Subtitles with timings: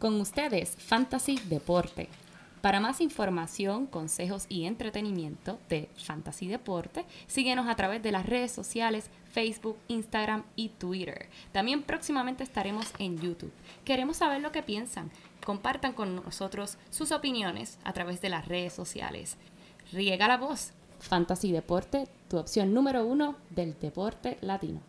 [0.00, 2.08] Con ustedes, Fantasy Deporte.
[2.62, 8.50] Para más información, consejos y entretenimiento de Fantasy Deporte, síguenos a través de las redes
[8.50, 11.28] sociales Facebook, Instagram y Twitter.
[11.52, 13.52] También próximamente estaremos en YouTube.
[13.84, 15.10] Queremos saber lo que piensan.
[15.44, 19.36] Compartan con nosotros sus opiniones a través de las redes sociales.
[19.92, 20.72] Riega la voz.
[21.00, 24.80] Fantasy Deporte, tu opción número uno del deporte latino.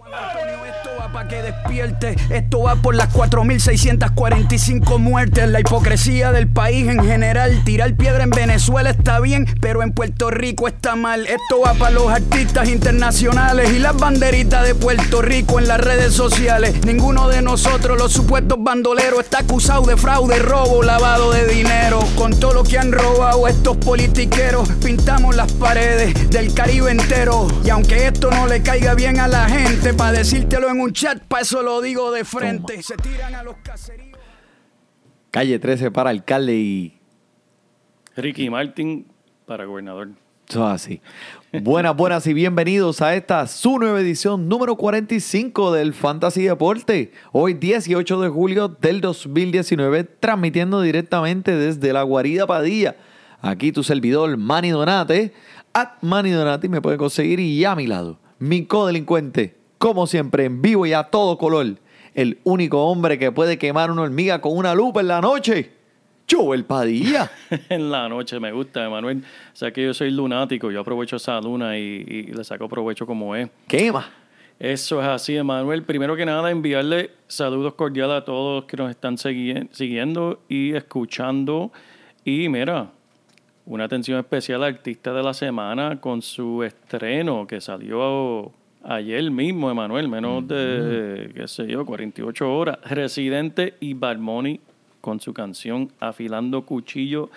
[0.00, 2.16] Esto va para que despierte.
[2.30, 5.46] Esto va por las 4.645 muertes.
[5.48, 7.62] La hipocresía del país en general.
[7.64, 11.26] Tirar piedra en Venezuela está bien, pero en Puerto Rico está mal.
[11.26, 16.14] Esto va para los artistas internacionales y las banderitas de Puerto Rico en las redes
[16.14, 16.82] sociales.
[16.84, 22.00] Ninguno de nosotros, los supuestos bandoleros, está acusado de fraude, robo, lavado de dinero.
[22.16, 27.48] Con todo lo que han robado estos politiqueros, pintamos las paredes del Caribe entero.
[27.64, 31.22] Y aunque esto no le caiga bien a la gente, para decírtelo en un chat,
[31.24, 32.82] para eso lo digo de frente.
[32.82, 34.18] Se tiran a los caseríos.
[35.30, 36.98] Calle 13 para alcalde y
[38.16, 39.06] Ricky Martin
[39.46, 40.08] para gobernador.
[40.46, 41.00] todo así.
[41.62, 47.12] Buenas, buenas y bienvenidos a esta su nueva edición número 45 del Fantasy Deporte.
[47.32, 52.96] Hoy 18 de julio del 2019, transmitiendo directamente desde la guarida Padilla.
[53.40, 55.32] Aquí tu servidor Manny Donate.
[55.72, 60.60] At Manny Donate me puede conseguir y a mi lado, mi codelincuente, como siempre, en
[60.60, 61.66] vivo y a todo color.
[62.14, 65.70] El único hombre que puede quemar una hormiga con una lupa en la noche.
[66.30, 67.30] Joel Padilla.
[67.70, 69.24] en la noche me gusta, Emanuel.
[69.52, 73.06] O sea que yo soy lunático, yo aprovecho esa luna y, y le saco provecho
[73.06, 73.48] como es.
[73.66, 74.06] Quema.
[74.58, 75.82] Eso es así, Emanuel.
[75.84, 81.72] Primero que nada, enviarle saludos cordiales a todos que nos están segui- siguiendo y escuchando.
[82.22, 82.90] Y mira,
[83.64, 88.52] una atención especial al artista de la semana con su estreno que salió
[88.84, 92.78] ayer mismo, Emanuel, menos de, qué sé yo, 48 horas.
[92.84, 94.60] Residente y Balmoni
[95.00, 97.30] con su canción Afilando Cuchillo,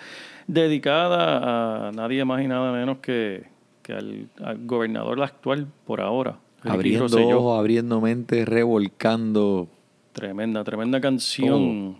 [0.46, 3.44] dedicada a nadie más y nada menos que,
[3.82, 6.38] que al, al gobernador actual por ahora.
[6.62, 9.68] Abriendo ojos, abriendo mente, revolcando.
[10.12, 11.96] Tremenda, tremenda canción.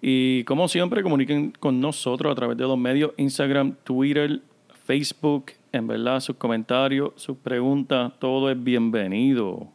[0.00, 4.40] Y como siempre, comuniquen con nosotros a través de los medios Instagram, Twitter,
[4.84, 5.52] Facebook.
[5.72, 9.72] En verdad, sus comentarios, sus preguntas, todo es bienvenido.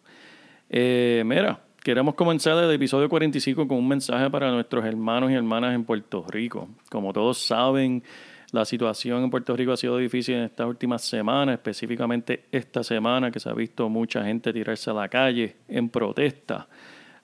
[0.69, 5.73] Eh, mira, queremos comenzar el episodio 45 con un mensaje para nuestros hermanos y hermanas
[5.73, 6.69] en Puerto Rico.
[6.91, 8.03] Como todos saben,
[8.51, 13.31] la situación en Puerto Rico ha sido difícil en estas últimas semanas, específicamente esta semana
[13.31, 16.67] que se ha visto mucha gente tirarse a la calle en protesta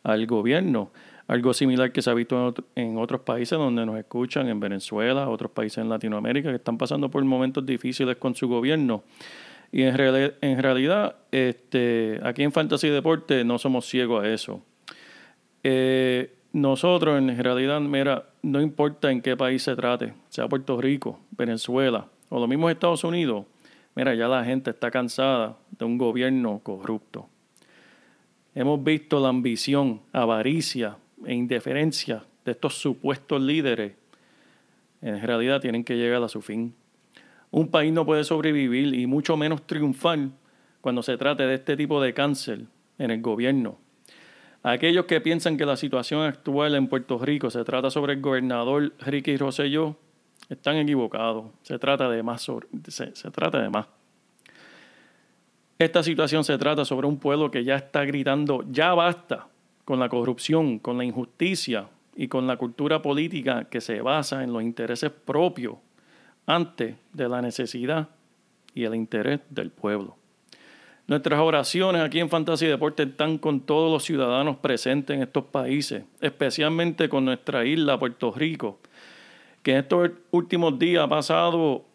[0.01, 0.91] al gobierno.
[1.33, 4.59] Algo similar que se ha visto en, otro- en otros países donde nos escuchan, en
[4.59, 9.03] Venezuela, otros países en Latinoamérica que están pasando por momentos difíciles con su gobierno.
[9.71, 14.61] Y en, reali- en realidad, este, aquí en Fantasy Deporte no somos ciegos a eso.
[15.63, 21.19] Eh, nosotros, en realidad, mira, no importa en qué país se trate, sea Puerto Rico,
[21.31, 23.45] Venezuela o lo mismo Estados Unidos,
[23.95, 27.27] mira, ya la gente está cansada de un gobierno corrupto.
[28.53, 33.93] Hemos visto la ambición, avaricia e indiferencia de estos supuestos líderes.
[35.01, 36.73] En realidad tienen que llegar a su fin.
[37.51, 40.19] Un país no puede sobrevivir y mucho menos triunfar
[40.81, 42.61] cuando se trate de este tipo de cáncer
[42.97, 43.77] en el gobierno.
[44.63, 48.93] Aquellos que piensan que la situación actual en Puerto Rico se trata sobre el gobernador
[48.99, 49.97] Ricky Rosselló
[50.49, 51.51] están equivocados.
[51.63, 52.49] Se trata de más.
[52.89, 53.87] se trata de más.
[55.77, 59.47] Esta situación se trata sobre un pueblo que ya está gritando, ya basta
[59.85, 64.53] con la corrupción, con la injusticia y con la cultura política que se basa en
[64.53, 65.75] los intereses propios
[66.45, 68.09] antes de la necesidad
[68.73, 70.15] y el interés del pueblo.
[71.05, 76.05] Nuestras oraciones aquí en Fantasy Deporte están con todos los ciudadanos presentes en estos países,
[76.21, 78.79] especialmente con nuestra isla, Puerto Rico,
[79.61, 81.85] que en estos últimos días ha pasado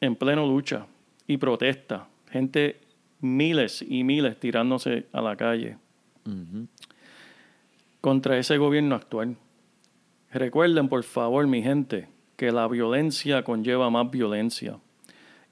[0.00, 0.86] en pleno lucha
[1.26, 2.08] y protesta.
[2.30, 2.80] Gente,
[3.20, 5.76] miles y miles tirándose a la calle
[8.00, 9.36] contra ese gobierno actual.
[10.32, 14.78] Recuerden, por favor, mi gente, que la violencia conlleva más violencia.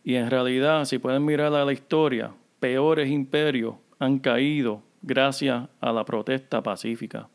[0.05, 5.93] Y en realidad, si pueden mirar a la historia, peores imperios han caído gracias a
[5.93, 7.29] la protesta pacífica.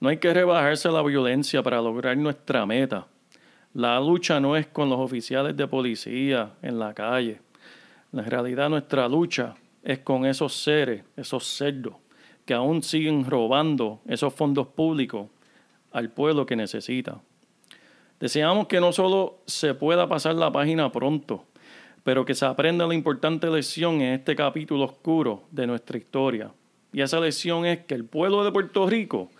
[0.00, 3.06] No hay que rebajarse la violencia para lograr nuestra meta.
[3.74, 7.40] La lucha no es con los oficiales de policía en la calle.
[8.12, 11.94] En realidad nuestra lucha es con esos seres, esos cerdos,
[12.50, 15.28] que aún siguen robando esos fondos públicos
[15.92, 17.20] al pueblo que necesita.
[18.18, 21.44] Deseamos que no solo se pueda pasar la página pronto,
[22.02, 26.50] pero que se aprenda la importante lección en este capítulo oscuro de nuestra historia.
[26.92, 29.30] Y esa lección es que el pueblo de Puerto Rico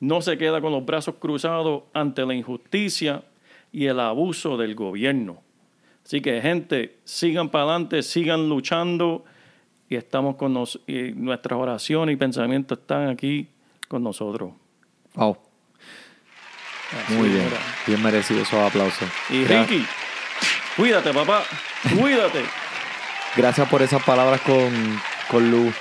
[0.00, 3.22] no se queda con los brazos cruzados ante la injusticia
[3.70, 5.40] y el abuso del gobierno.
[6.04, 9.24] Así que, gente, sigan para adelante, sigan luchando
[9.88, 13.48] y estamos con nos y nuestras oraciones y pensamientos están aquí
[13.88, 14.52] con nosotros.
[15.14, 15.38] Wow.
[17.04, 17.46] Así Muy bien.
[17.46, 17.56] era.
[17.86, 19.08] Bien merecido esos aplausos.
[19.30, 19.84] Y Ricky,
[20.76, 21.42] cuídate, papá,
[21.98, 22.42] cuídate.
[23.36, 24.70] Gracias por esas palabras con,
[25.30, 25.74] con Luz.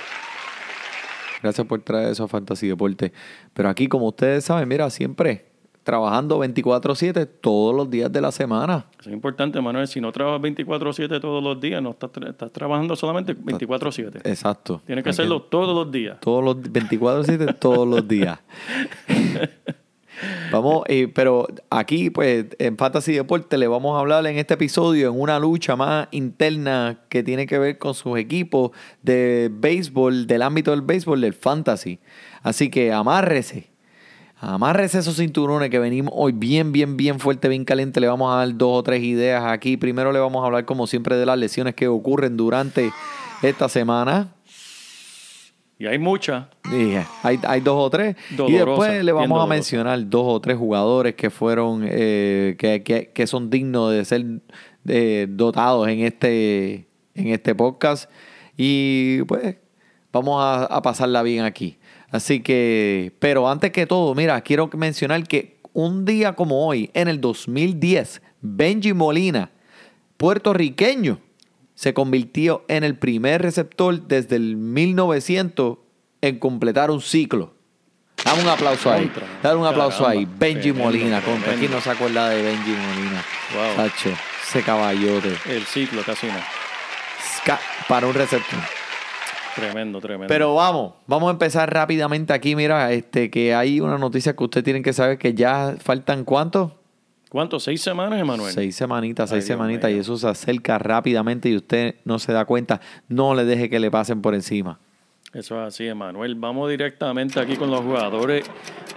[1.41, 3.13] Gracias por traer eso a Fantasy Deporte.
[3.53, 5.54] Pero aquí, como ustedes saben, mira, siempre
[5.85, 8.87] trabajando 24-7 todos los días de la semana.
[8.99, 9.87] Eso es importante, Manuel.
[9.87, 14.17] Si no trabajas 24-7 todos los días, no estás, tra- estás trabajando solamente 24-7.
[14.25, 14.81] Exacto.
[14.85, 16.19] Tienes que Hay hacerlo todos los días.
[16.19, 18.39] Todos los 24-7, todos los días.
[20.51, 25.09] Vamos, eh, pero aquí, pues, en Fantasy Deporte le vamos a hablar en este episodio
[25.09, 28.71] en una lucha más interna que tiene que ver con sus equipos
[29.03, 31.99] de béisbol, del ámbito del béisbol, del fantasy.
[32.43, 33.74] Así que amárrese.
[34.37, 37.99] Amárrese esos cinturones que venimos hoy bien, bien, bien fuerte, bien caliente.
[38.01, 39.77] Le vamos a dar dos o tres ideas aquí.
[39.77, 42.91] Primero le vamos a hablar, como siempre, de las lesiones que ocurren durante
[43.41, 44.33] esta semana.
[45.79, 46.45] Y hay muchas.
[46.69, 48.15] Dije, hay, hay dos o tres.
[48.49, 53.11] y después le vamos a mencionar dos o tres jugadores que fueron, eh, que, que-
[53.13, 54.25] que son dignos de ser
[54.87, 58.09] eh, dotados en este, en este podcast.
[58.57, 59.57] Y pues
[60.13, 61.77] vamos a, a pasarla bien aquí.
[62.15, 67.09] Así que, pero antes que todo, mira, quiero mencionar que un día como hoy, en
[67.09, 69.51] el 2010, Benji Molina,
[70.15, 71.19] puertorriqueño,
[71.73, 75.77] se convirtió en el primer receptor desde el 1900
[76.21, 77.53] en completar un ciclo.
[78.23, 79.11] Dame un aplauso ahí.
[79.43, 80.25] Dale un aplauso ahí.
[80.25, 81.21] Benji Molina.
[81.21, 81.53] Contra.
[81.55, 83.25] ¿Quién no se acuerda de Benji Molina?
[83.53, 83.75] Wow.
[83.75, 84.13] Tacho,
[84.47, 85.35] ese caballote.
[85.49, 86.39] El ciclo casi no.
[87.89, 88.59] Para un receptor.
[89.55, 90.27] Tremendo, tremendo.
[90.27, 92.55] Pero vamos, vamos a empezar rápidamente aquí.
[92.55, 96.73] Mira, este, que hay una noticia que ustedes tienen que saber que ya faltan cuántos?
[97.29, 97.59] ¿Cuánto?
[97.59, 98.53] ¿Seis semanas, Emanuel?
[98.53, 102.31] Seis semanitas, Ay, seis Dios semanitas, y eso se acerca rápidamente y usted no se
[102.33, 102.81] da cuenta.
[103.07, 104.79] No le deje que le pasen por encima.
[105.33, 106.35] Eso es así, Emanuel.
[106.35, 108.45] Vamos directamente aquí con los jugadores.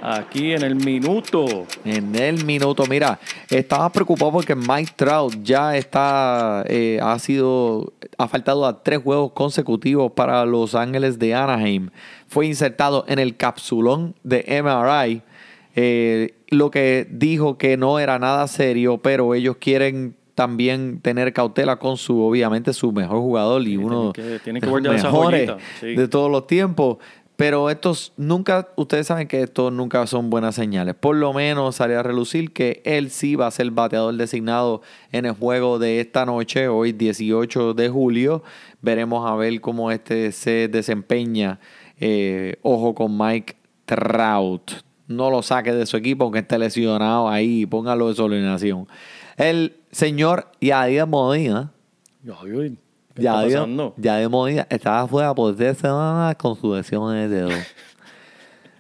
[0.01, 1.67] Aquí en el minuto.
[1.85, 3.19] En el minuto, mira,
[3.51, 9.33] estaba preocupado porque Mike Trout ya está, eh, ha sido, ha faltado a tres juegos
[9.33, 11.91] consecutivos para Los Ángeles de Anaheim.
[12.29, 15.23] Fue insertado en el capsulón de MRI,
[15.75, 21.81] eh, lo que dijo que no era nada serio, pero ellos quieren también tener cautela
[21.81, 25.03] con su, obviamente, su mejor jugador y Sí, uno tienen que- tienen que de los
[25.03, 25.97] mejores sí.
[25.97, 26.99] de todos los tiempos.
[27.39, 30.97] Pero estos nunca, ustedes saben que estos nunca son buenas señales.
[30.97, 34.83] Por lo menos sale a relucir que él sí va a ser bateador designado
[35.13, 38.43] en el juego de esta noche, hoy 18 de julio.
[38.83, 41.61] Veremos a ver cómo este se desempeña.
[42.01, 43.55] Eh, ojo con Mike
[43.85, 44.73] Trout.
[45.07, 47.67] No lo saque de su equipo aunque esté lesionado ahí.
[47.67, 48.89] Póngalo de su alineación.
[49.37, 51.73] El señor Yadier Modina.
[52.25, 52.77] Ay,
[53.19, 53.95] ¿Qué está Yadier, pasando?
[53.97, 57.49] Yadier Modina estaba fuera por 10 semanas con su lesión en el dedo.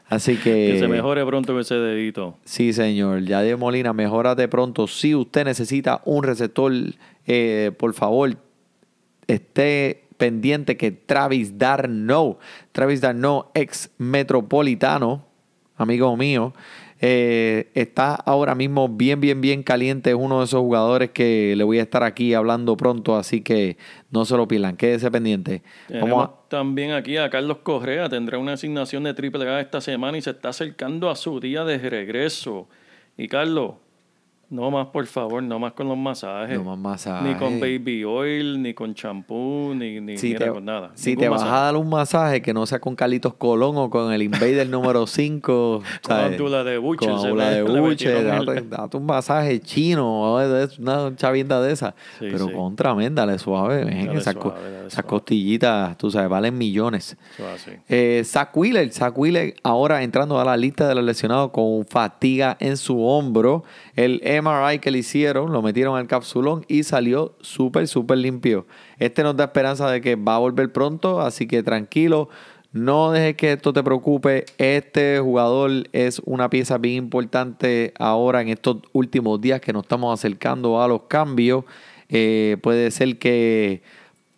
[0.08, 0.72] Así que...
[0.72, 2.36] Que se mejore pronto ese dedito.
[2.44, 3.24] Sí, señor.
[3.24, 4.86] Yadier Molina, mejórate pronto.
[4.86, 6.72] Si usted necesita un receptor,
[7.26, 8.36] eh, por favor,
[9.26, 12.38] esté pendiente que Travis Darno,
[12.72, 15.26] Travis Darno, ex metropolitano,
[15.76, 16.54] amigo mío,
[17.00, 20.10] eh, está ahora mismo bien, bien, bien caliente.
[20.10, 23.76] Es uno de esos jugadores que le voy a estar aquí hablando pronto, así que
[24.10, 24.76] no se lo pierdan.
[24.76, 25.62] Quédese pendiente.
[25.86, 28.08] Tenemos Vamos a- también aquí a Carlos Correa.
[28.08, 31.64] Tendrá una asignación de triple A esta semana y se está acercando a su día
[31.64, 32.68] de regreso.
[33.16, 33.74] Y Carlos,
[34.50, 36.56] no más, por favor, no más con los masajes.
[36.58, 37.28] No más masajes.
[37.28, 40.90] Ni con baby oil, ni con champú, ni, ni si mira, te, con nada.
[40.94, 43.90] si Ningún te vas a dar un masaje que no sea con Carlitos Colón o
[43.90, 49.04] con el Invader número 5, Con Abdullah de Butcher, Con le- de metieron date, un
[49.06, 50.34] masaje chino,
[50.78, 51.94] una chavienda de esa.
[52.18, 52.52] Sí, Pero sí.
[52.54, 55.08] contra, men, dale suave, ven, Dale esas, co- suave, dale esas suave.
[55.08, 57.16] costillitas, tú sabes, valen millones.
[57.88, 62.56] Eh, Zach Wheeler, Zach Wheeler ahora entrando a la lista de los lesionados con fatiga
[62.60, 63.64] en su hombro.
[63.94, 68.66] El MRI que le hicieron, lo metieron al capsulón y salió súper, súper limpio.
[68.98, 72.28] Este nos da esperanza de que va a volver pronto, así que tranquilo.
[72.72, 74.44] No dejes que esto te preocupe.
[74.58, 80.18] Este jugador es una pieza bien importante ahora en estos últimos días que nos estamos
[80.18, 81.64] acercando a los cambios.
[82.10, 83.82] Eh, puede ser que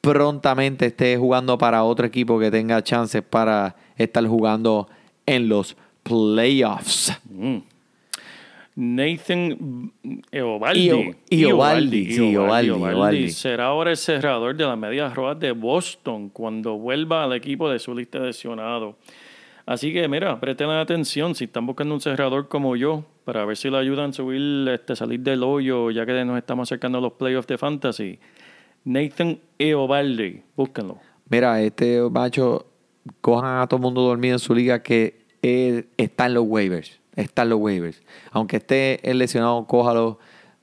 [0.01, 4.89] prontamente esté jugando para otro equipo que tenga chances para estar jugando
[5.27, 7.13] en los playoffs.
[7.29, 7.59] Mm.
[8.77, 9.93] Nathan
[10.31, 11.15] Eovaldi.
[11.29, 13.31] Sí, Iovaldi.
[13.31, 17.79] será ahora el cerrador de las medias rojas de Boston cuando vuelva al equipo de
[17.79, 18.95] su lista de lesionados.
[19.67, 23.71] Así que, mira, presten atención si están buscando un cerrador como yo para ver si
[23.71, 27.13] le ayudan a subir, este, salir del hoyo, ya que nos estamos acercando a los
[27.13, 28.19] playoffs de fantasy.
[28.85, 30.99] Nathan Eovaldi, búsquenlo.
[31.29, 32.67] Mira, este macho,
[33.21, 37.00] cojan a todo el mundo dormido en su liga que eh, está en los waivers.
[37.21, 38.03] Está en los waivers.
[38.33, 40.19] Aunque esté el lesionado, cójalo.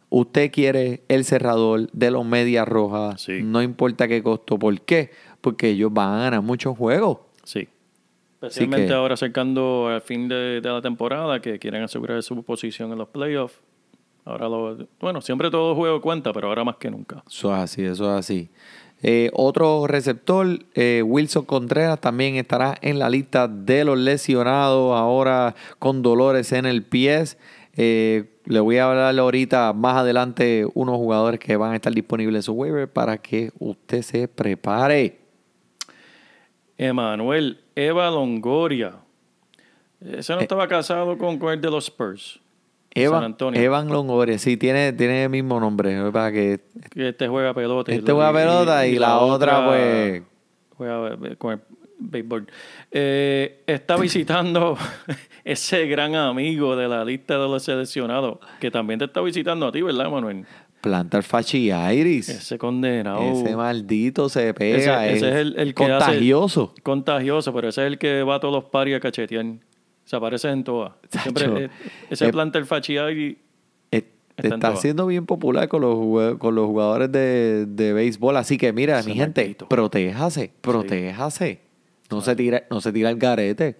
[0.09, 3.21] Usted quiere el cerrador de los medias rojas.
[3.21, 3.41] Sí.
[3.43, 4.57] No importa qué costo.
[4.57, 5.11] ¿Por qué?
[5.41, 7.17] Porque ellos van a ganar muchos juegos.
[7.43, 7.67] Sí.
[8.41, 12.91] Especialmente que- ahora acercando al fin de, de la temporada, que quieren asegurar su posición
[12.91, 13.59] en los playoffs.
[14.25, 17.23] Ahora lo, bueno, siempre todo juego cuenta, pero ahora más que nunca.
[17.29, 18.49] Eso es así, eso es así.
[19.03, 25.55] Eh, otro receptor, eh, Wilson Contreras, también estará en la lista de los lesionados ahora
[25.77, 27.23] con dolores en el pie.
[27.75, 32.39] Eh, le voy a hablar ahorita más adelante unos jugadores que van a estar disponibles
[32.39, 35.19] en su waiver para que usted se prepare.
[36.77, 38.95] Emanuel Eva Longoria.
[40.01, 42.39] Ese no estaba casado con, con el de los Spurs.
[42.97, 43.61] San Evan, Antonio.
[43.61, 46.11] Evan Longoria, sí, tiene, tiene el mismo nombre.
[46.11, 46.59] Para que
[46.91, 47.91] Que este juega pelota.
[47.91, 50.21] este juega pelota y, la, otra, pues.
[50.77, 51.59] Juega con el
[51.99, 52.47] béisbol.
[52.91, 54.77] Eh, está visitando
[55.43, 59.71] ese gran amigo de la lista de los seleccionados, que también te está visitando a
[59.71, 60.45] ti, ¿verdad, Manuel?
[60.81, 62.29] Plantar Fachiairis.
[62.29, 63.19] Ese condenado.
[63.21, 65.07] Ese maldito se pega.
[65.07, 66.73] Ese- ese es el- el que hace- contagioso.
[66.83, 69.45] Contagioso, pero ese es el que va a todos los paris a cachetear.
[70.07, 70.93] Se aparece en todas.
[71.09, 71.57] Siempre, Tacho.
[71.57, 71.69] eh,
[72.09, 73.37] ese Eh, planta el fachiari.
[73.91, 74.03] Eh,
[74.37, 78.37] Está siendo bien popular con los, con los jugadores de, de béisbol.
[78.37, 79.67] Así que mira, mi gente, maldito.
[79.67, 81.59] protéjase, protéjase.
[82.09, 83.75] No, se tira, no se tira el garete.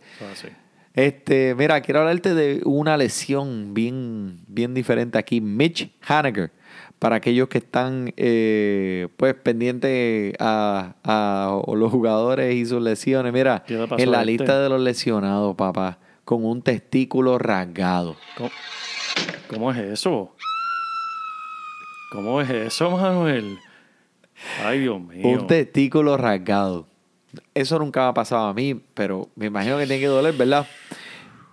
[0.94, 5.40] Este, mira, quiero hablarte de una lesión bien, bien diferente aquí.
[5.42, 6.52] Mitch Haniger.
[7.00, 13.32] Para aquellos que están pues pues pendientes a, a los jugadores y sus lesiones.
[13.32, 14.32] Mira, ¿Qué le pasó en la este?
[14.32, 18.18] lista de los lesionados, papá, con un testículo rasgado.
[18.36, 18.50] ¿Cómo,
[19.48, 20.36] cómo es eso?
[22.12, 23.58] ¿Cómo es eso, Manuel?
[24.62, 25.26] Ay, Dios mío.
[25.26, 26.86] Un testículo rasgado.
[27.54, 30.68] Eso nunca me ha pasado a mí, pero me imagino que tiene que doler, ¿verdad?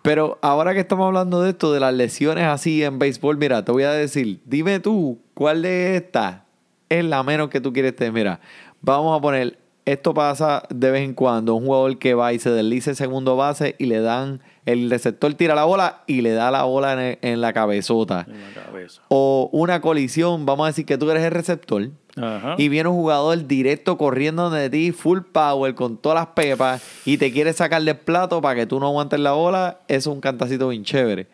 [0.02, 3.71] Pero ahora que estamos hablando de esto, de las lesiones así en béisbol, mira, te
[3.71, 6.43] voy a decir, dime tú, ¿cuál de estas
[6.88, 8.12] es la menos que tú quieres tener?
[8.12, 8.40] Mira,
[8.81, 12.50] vamos a poner, esto pasa de vez en cuando, un jugador que va y se
[12.50, 16.50] desliza el segundo base y le dan, el receptor tira la bola y le da
[16.50, 18.26] la bola en, el- en la cabezota.
[18.28, 19.02] En la cabeza.
[19.09, 21.88] O una colisión, vamos a decir que tú eres el receptor.
[22.16, 22.54] Ajá.
[22.59, 27.18] Y viene un jugador directo corriendo de ti, full power, con todas las pepas, y
[27.18, 30.21] te quiere sacar del plato para que tú no aguantes la bola, eso es un
[30.21, 31.26] cantacito bien chévere.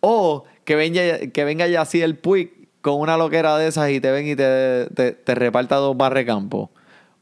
[0.00, 1.00] O que venga,
[1.32, 4.36] que venga ya así el Puig con una loquera de esas y te ven y
[4.36, 6.70] te, te, te reparta dos barre campo.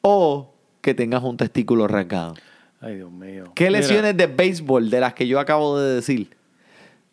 [0.01, 2.35] O que tengas un testículo rasgado.
[2.83, 3.53] Ay, Dios mío.
[3.55, 6.37] ¿Qué Mira, lesiones de béisbol de las que yo acabo de decir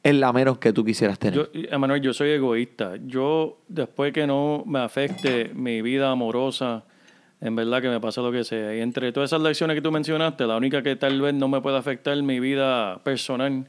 [0.01, 1.35] es la menos que tú quisieras tener?
[1.39, 2.93] Yo, Emanuel, yo soy egoísta.
[3.05, 6.83] Yo, después que no me afecte mi vida amorosa,
[7.41, 8.75] en verdad que me pasa lo que sea.
[8.75, 11.61] Y entre todas esas lecciones que tú mencionaste, la única que tal vez no me
[11.61, 13.67] pueda afectar mi vida personal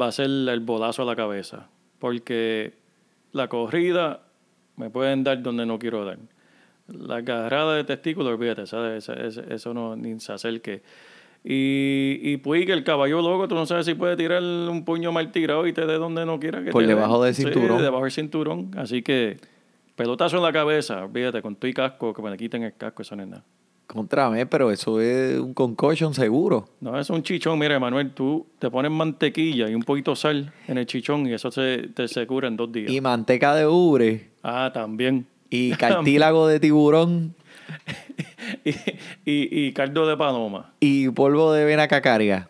[0.00, 1.68] va a ser el bolazo a la cabeza.
[1.98, 2.74] Porque
[3.32, 4.22] la corrida
[4.76, 6.18] me pueden dar donde no quiero dar.
[6.88, 9.08] La agarrada de testículos, olvídate, ¿sabes?
[9.08, 10.82] Eso, no ni se acerque.
[11.46, 15.12] Y, y pues que el caballo loco, tú no sabes si puede tirar un puño
[15.12, 17.82] mal tirado y te dé donde no quiera que Por te debajo del Sí, cinturón.
[17.82, 18.70] debajo del cinturón.
[18.78, 19.36] Así que
[19.94, 23.02] pelotazo en la cabeza, olvídate, con tu y casco, que me le quiten el casco,
[23.02, 23.44] eso no es nada.
[23.86, 26.66] Contra mí, pero eso es un concussion seguro.
[26.80, 27.58] No, es un chichón.
[27.58, 31.34] Mira, Manuel, tú te pones mantequilla y un poquito de sal en el chichón y
[31.34, 32.90] eso se, te se cura en dos días.
[32.90, 34.30] Y manteca de ubre.
[34.42, 35.26] Ah, también.
[35.50, 37.34] Y cartílago de tiburón
[38.64, 38.70] y,
[39.24, 40.72] y, y caldo de paloma.
[40.80, 42.48] y polvo de vena cacaria.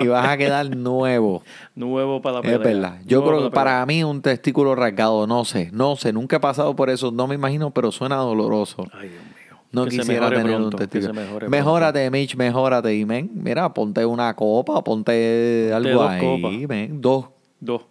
[0.00, 1.42] Y vas a quedar nuevo.
[1.74, 2.56] Nuevo para la pelea.
[2.56, 3.00] Es verdad.
[3.04, 6.40] Yo Nuevo creo que para mí un testículo rasgado, no sé, no sé, nunca he
[6.40, 8.86] pasado por eso, no me imagino, pero suena doloroso.
[8.92, 9.34] Ay, Dios mío.
[9.72, 11.14] No Que quisiera tener pronto, un testículo.
[11.14, 12.94] mejore Mejórate, Mitch, mejórate.
[12.94, 17.26] Y men, mira, ponte una copa, ponte algo dos ahí, men, dos.
[17.58, 17.82] Dos.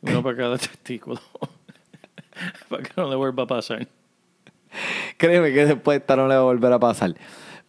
[0.00, 1.20] Uno para cada testículo.
[2.70, 3.86] para que no le vuelva a pasar.
[5.16, 7.14] Créeme que después esta no le va a volver a pasar.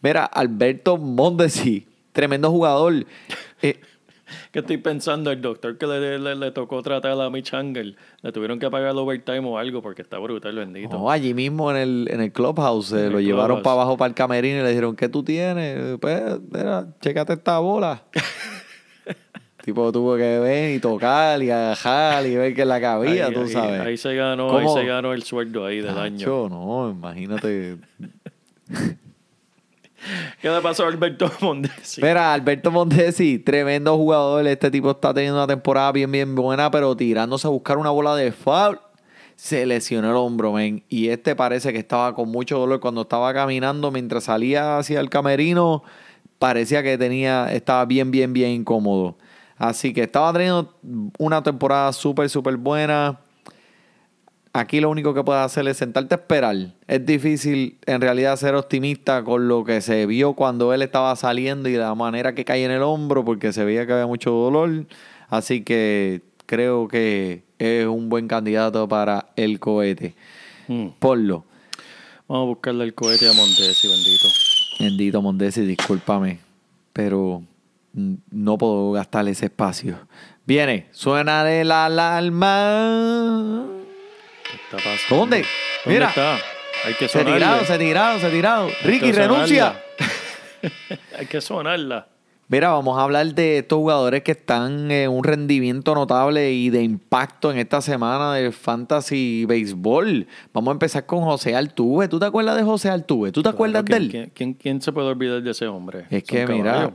[0.00, 3.06] Mira, Alberto Mondesi, tremendo jugador.
[3.62, 3.80] Eh,
[4.50, 5.30] ¿Qué estoy pensando?
[5.30, 8.90] El doctor que le, le, le tocó tratar a Mitch Angel, le tuvieron que pagar
[8.90, 10.96] el overtime o algo porque está brutal, bendito.
[10.96, 14.14] No, allí mismo en el, en el clubhouse eh, lo llevaron para abajo para el
[14.14, 15.98] camerino y le dijeron, ¿qué tú tienes?
[16.00, 18.02] Pues, mira, chécate esta bola.
[19.64, 23.40] tipo, tuvo que ver y tocar y agarrar y ver que la cabía, ahí, tú
[23.42, 23.80] ahí- sabes.
[23.80, 26.18] ahí se ganó, ahí se ganó el sueldo ahí del año.
[26.18, 27.76] Nacho, no, imagínate.
[30.40, 32.02] ¿Qué le pasó a Alberto Mondesi?
[32.02, 34.44] Mira, Alberto Mondesi, tremendo jugador.
[34.48, 38.16] Este tipo está teniendo una temporada bien, bien buena, pero tirándose a buscar una bola
[38.16, 38.80] de foul.
[39.36, 40.82] Se lesionó el hombro, men.
[40.88, 43.92] Y este parece que estaba con mucho dolor cuando estaba caminando.
[43.92, 45.84] Mientras salía hacia el camerino,
[46.40, 49.16] parecía que tenía, estaba bien, bien, bien incómodo.
[49.62, 50.74] Así que estaba teniendo
[51.18, 53.20] una temporada súper, súper buena.
[54.52, 56.56] Aquí lo único que puedes hacer es sentarte a esperar.
[56.88, 61.68] Es difícil en realidad ser optimista con lo que se vio cuando él estaba saliendo
[61.68, 64.84] y la manera que cae en el hombro porque se veía que había mucho dolor.
[65.28, 70.16] Así que creo que es un buen candidato para el cohete.
[70.66, 70.88] Mm.
[70.98, 71.44] Ponlo.
[72.26, 74.26] Vamos a buscarle el cohete a Mondesi, bendito.
[74.80, 76.40] Bendito Mondesi, discúlpame,
[76.92, 77.44] pero
[77.92, 79.98] no puedo gastar ese espacio.
[80.44, 83.64] Viene, suena de la alarma.
[84.44, 85.16] ¿Qué está pasando?
[85.16, 85.44] ¿Dónde?
[85.84, 86.08] ¿Dónde Mira.
[86.08, 86.38] está?
[86.84, 88.66] Hay que Se tiraron, se tiraron, se tiraron.
[88.66, 89.80] Hay Ricky, renuncia.
[91.18, 92.08] Hay que sonarla.
[92.48, 96.82] Mira, vamos a hablar de estos jugadores que están en un rendimiento notable y de
[96.82, 100.26] impacto en esta semana del Fantasy Baseball.
[100.52, 102.08] Vamos a empezar con José Altuve.
[102.08, 103.32] ¿Tú te acuerdas de José Altuve?
[103.32, 104.10] ¿Tú te acuerdas de él?
[104.10, 106.00] ¿quién, quién, quién se puede olvidar de ese hombre?
[106.10, 106.92] Es Son que, mira.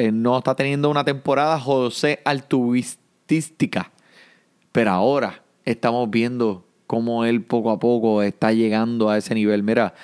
[0.00, 3.90] Él no está teniendo una temporada José Altuvistística.
[4.72, 9.62] Pero ahora estamos viendo cómo él poco a poco está llegando a ese nivel.
[9.62, 9.94] Mira,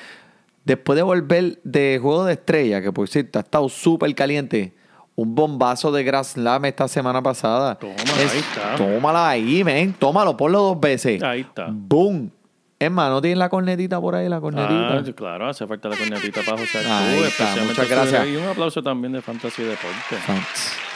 [0.65, 4.75] después de volver de Juego de Estrella, que por cierto ha estado súper caliente,
[5.17, 7.77] un bombazo de Grand Slam esta semana pasada.
[7.77, 8.77] Toma, ahí está.
[8.77, 9.95] Tómala ahí, men.
[9.95, 11.23] Tómalo, ponlo dos veces.
[11.23, 11.69] Ahí está.
[11.71, 12.31] Boom.
[12.79, 14.29] Es más, ¿no tienes la cornetita por ahí?
[14.29, 14.99] La cornetita.
[14.99, 18.27] Ah, claro, hace falta la cornetita para José Ahí está, especialmente muchas su- gracias.
[18.29, 19.97] Y un aplauso también de Fantasy Deporte.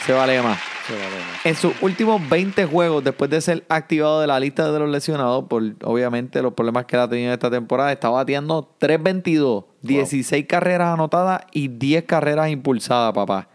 [0.05, 0.59] Se vale más.
[0.87, 1.49] Se vale, ¿no?
[1.49, 5.45] En sus últimos 20 juegos, después de ser activado de la lista de los lesionados,
[5.47, 10.93] por obviamente los problemas que él ha tenido esta temporada, está bateando 3.22, 16 carreras
[10.93, 13.47] anotadas y 10 carreras impulsadas, papá.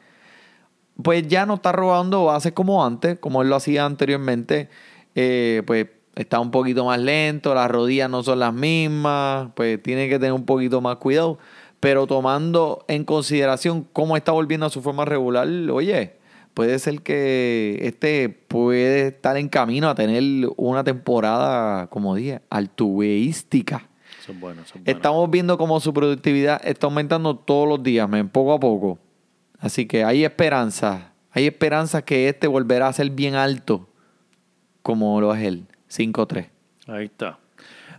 [1.01, 4.69] Pues ya no está robando bases como antes, como él lo hacía anteriormente.
[5.15, 10.09] Eh, pues está un poquito más lento, las rodillas no son las mismas, pues tiene
[10.09, 11.39] que tener un poquito más cuidado.
[11.79, 16.15] Pero tomando en consideración cómo está volviendo a su forma regular, oye,
[16.55, 23.89] puede ser que este puede estar en camino a tener una temporada, como dije, altuveística.
[24.19, 24.97] Eso es bueno, eso es bueno.
[24.97, 28.99] Estamos viendo cómo su productividad está aumentando todos los días, men, poco a poco.
[29.59, 31.13] Así que hay esperanza.
[31.31, 33.87] Hay esperanza que este volverá a ser bien alto,
[34.83, 35.67] como lo es él.
[35.91, 36.49] 5-3.
[36.89, 37.39] Ahí está.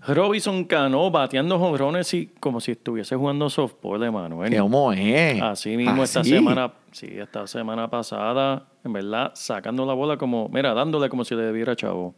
[0.08, 4.52] Robinson Cano bateando jonrones y como si estuviese jugando softball, Emanuel.
[4.52, 5.42] ¿Qué ¿Cómo es?
[5.42, 10.74] Así mismo esta semana, sí, esta semana pasada, en verdad, sacando la bola como, mira,
[10.74, 12.16] dándole como si le debiera chavo.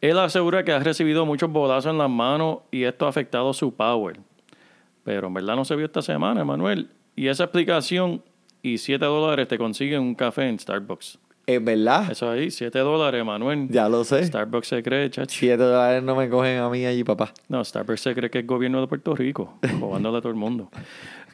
[0.00, 3.74] Él asegura que ha recibido muchos bolazos en las manos y esto ha afectado su
[3.74, 4.20] power.
[5.02, 6.90] Pero en verdad no se vio esta semana, Emanuel.
[7.16, 8.22] Y esa explicación
[8.62, 11.18] y 7 dólares te consiguen un café en Starbucks.
[11.46, 12.10] Es verdad.
[12.10, 13.68] Eso ahí, 7 dólares, Emanuel.
[13.68, 14.24] Ya lo sé.
[14.24, 15.30] Starbucks se cree, chacho.
[15.30, 17.32] 7 dólares no me cogen a mí allí, papá.
[17.48, 20.70] No, Starbucks se cree que es gobierno de Puerto Rico, robándole a todo el mundo.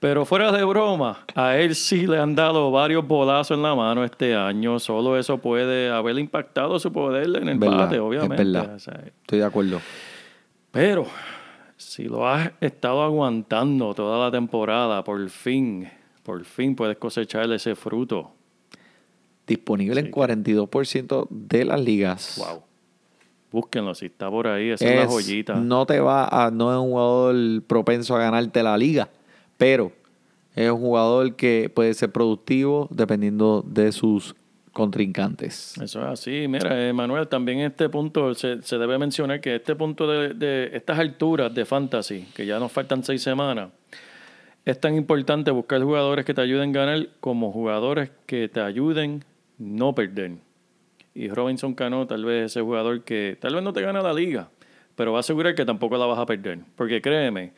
[0.01, 4.03] Pero fuera de broma, a él sí le han dado varios bolazos en la mano
[4.03, 4.79] este año.
[4.79, 8.43] Solo eso puede haber impactado su poder en el Verdad, bate, es obviamente.
[8.45, 8.75] verdad.
[8.75, 9.81] O sea, Estoy de acuerdo.
[10.71, 11.07] pero
[11.77, 15.89] si lo has estado aguantando toda la temporada, por fin,
[16.23, 18.33] por fin puedes cosechar ese fruto.
[19.57, 22.37] Disponible en 42% de las ligas.
[22.39, 22.63] Wow.
[23.53, 25.55] Búsquenlo, si está por ahí, esa es, la Es- joyita.
[25.57, 29.09] No te va a, no es un jugador propenso a ganarte la liga,
[29.57, 29.91] pero
[30.55, 34.37] es un jugador que puede ser productivo dependiendo de sus
[34.73, 35.77] contrincantes.
[35.79, 36.47] Eso es así.
[36.49, 40.71] Mira, eh, Manuel, también este punto se, se debe mencionar que este punto de, de
[40.73, 43.71] estas alturas de fantasy, que ya nos faltan seis semanas,
[44.65, 49.25] es tan importante buscar jugadores que te ayuden a ganar como jugadores que te ayuden
[49.61, 50.33] no perder.
[51.15, 54.49] Y Robinson Cano tal vez ese jugador que tal vez no te gana la liga,
[54.97, 56.61] pero va a asegurar que tampoco la vas a perder.
[56.77, 57.53] Porque créeme,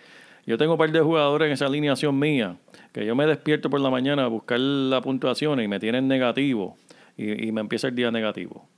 [0.47, 2.57] yo tengo un par de jugadores en esa alineación mía
[2.93, 6.77] que yo me despierto por la mañana a buscar la puntuación y me tienen negativo
[7.17, 8.69] y, y me empieza el día negativo.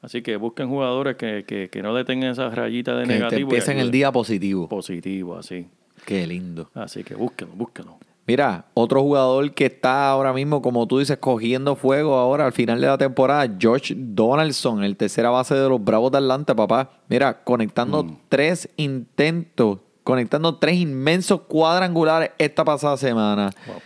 [0.00, 3.40] Así que busquen jugadores que, que, que no le tengan esa rayita de Que negativo.
[3.40, 4.68] y empiecen el día positivo.
[4.68, 5.66] positivo, así.
[6.06, 6.70] Qué lindo.
[6.74, 7.98] Así que búsquenlo, búsquenlo.
[8.28, 12.78] Mira, otro jugador que está ahora mismo, como tú dices, cogiendo fuego ahora al final
[12.78, 16.90] de la temporada, George Donaldson, el tercera base de los Bravos de Atlanta, papá.
[17.08, 23.50] Mira, conectando tres intentos, conectando tres inmensos cuadrangulares esta pasada semana.
[23.66, 23.76] Wow.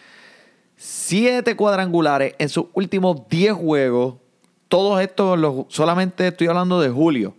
[0.74, 4.16] Siete cuadrangulares en sus últimos 10 juegos.
[4.66, 7.36] Todos estos, los, solamente estoy hablando de julio.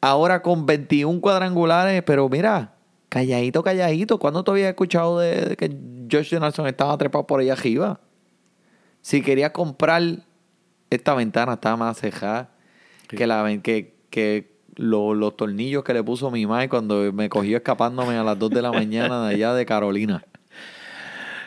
[0.00, 2.73] Ahora con 21 cuadrangulares, pero mira,
[3.08, 4.18] Calladito, calladito.
[4.18, 5.68] ¿Cuándo tú habías escuchado de, de que
[6.10, 8.00] Josh Donaldson estaba trepado por allá arriba?
[9.02, 10.02] Si quería comprar
[10.90, 12.50] esta ventana, estaba más cejada
[13.08, 17.56] que, la, que, que lo- los tornillos que le puso mi madre cuando me cogió
[17.58, 20.24] escapándome a las 2 de la mañana de allá de Carolina.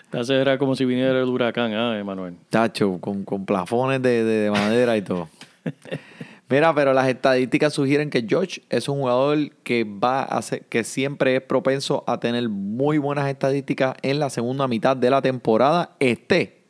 [0.06, 2.36] Entonces era como si viniera el huracán, ah, Emanuel.
[2.50, 5.28] Tacho, con, con plafones de, de- de madera y todo.
[6.50, 10.86] Mira, pero las estadísticas sugieren que George es un jugador que va a ser, que
[10.86, 15.96] siempre es propenso a tener muy buenas estadísticas en la segunda mitad de la temporada.
[16.00, 16.64] Este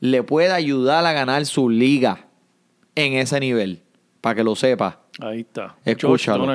[0.00, 2.26] le puede ayudar a ganar su liga
[2.94, 3.82] en ese nivel,
[4.20, 5.00] para que lo sepa.
[5.20, 5.76] Ahí está.
[5.84, 6.46] Escúchalo.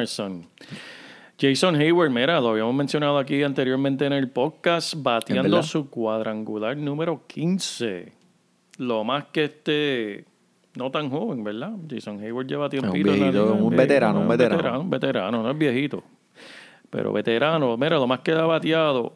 [1.37, 6.77] Jason Hayward, mira, lo habíamos mencionado aquí anteriormente en el podcast, ¿Es bateando su cuadrangular
[6.77, 8.13] número 15.
[8.77, 10.25] Lo más que este,
[10.75, 11.73] no tan joven, ¿verdad?
[11.89, 14.81] Jason Hayward lleva tiempito en la viejito, liga, un es veterano, un es veterano.
[14.81, 16.03] Un veterano, no es viejito.
[16.89, 19.13] Pero veterano, mira, lo más que ha bateado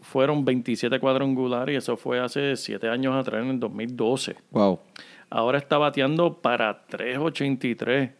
[0.00, 4.36] fueron 27 cuadrangulares y eso fue hace 7 años atrás, en el 2012.
[4.50, 4.78] Wow.
[5.30, 8.12] Ahora está bateando para 3.83.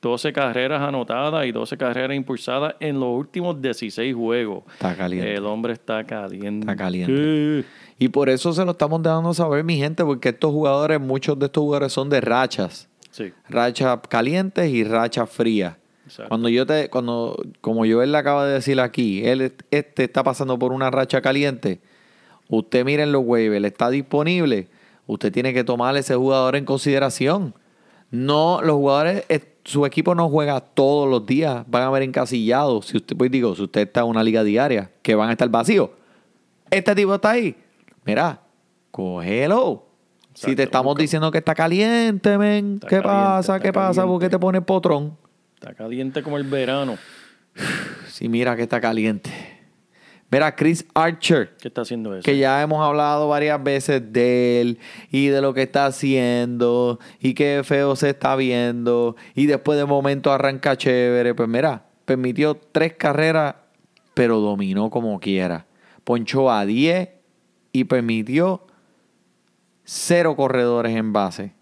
[0.00, 4.64] 12 carreras anotadas y 12 carreras impulsadas en los últimos 16 juegos.
[4.72, 5.34] Está caliente.
[5.34, 6.60] El hombre está caliente.
[6.60, 7.64] Está caliente.
[7.98, 11.46] Y por eso se lo estamos dejando saber, mi gente, porque estos jugadores, muchos de
[11.46, 12.88] estos jugadores son de rachas.
[13.10, 13.32] Sí.
[13.48, 15.76] rachas calientes y rachas frías.
[16.04, 16.28] Exacto.
[16.28, 20.22] Cuando yo te, cuando, como yo él le acaba de decir aquí, él este está
[20.22, 21.80] pasando por una racha caliente,
[22.48, 24.68] usted mire en los waivers, está disponible,
[25.06, 27.54] usted tiene que tomar ese jugador en consideración.
[28.10, 32.86] No, los jugadores, eh, su equipo no juega todos los días, van a ver encasillados.
[32.86, 35.48] Si usted, pues digo, si usted está en una liga diaria, que van a estar
[35.48, 35.90] vacíos.
[36.70, 37.54] Este tipo está ahí.
[38.04, 38.40] Mira,
[38.90, 39.84] cógelo.
[40.32, 43.60] si te estamos diciendo que está caliente, men, Está ¿qué caliente, pasa?
[43.60, 44.06] ¿Qué pasa?
[44.06, 45.16] ¿Por qué te pones potrón?
[45.54, 46.96] Está caliente como el verano.
[48.08, 49.30] Sí, mira que está caliente.
[50.30, 52.22] Mira, Chris Archer, ¿Qué está haciendo eso?
[52.22, 54.78] que ya hemos hablado varias veces de él
[55.10, 59.86] y de lo que está haciendo y qué feo se está viendo y después de
[59.86, 61.34] momento arranca chévere.
[61.34, 63.54] Pues mira, permitió tres carreras,
[64.12, 65.66] pero dominó como quiera.
[66.04, 67.08] Ponchó a 10
[67.72, 68.66] y permitió
[69.84, 71.54] cero corredores en base.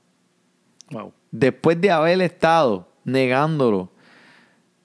[0.91, 1.13] Wow.
[1.31, 3.93] Después de haber estado negándolo,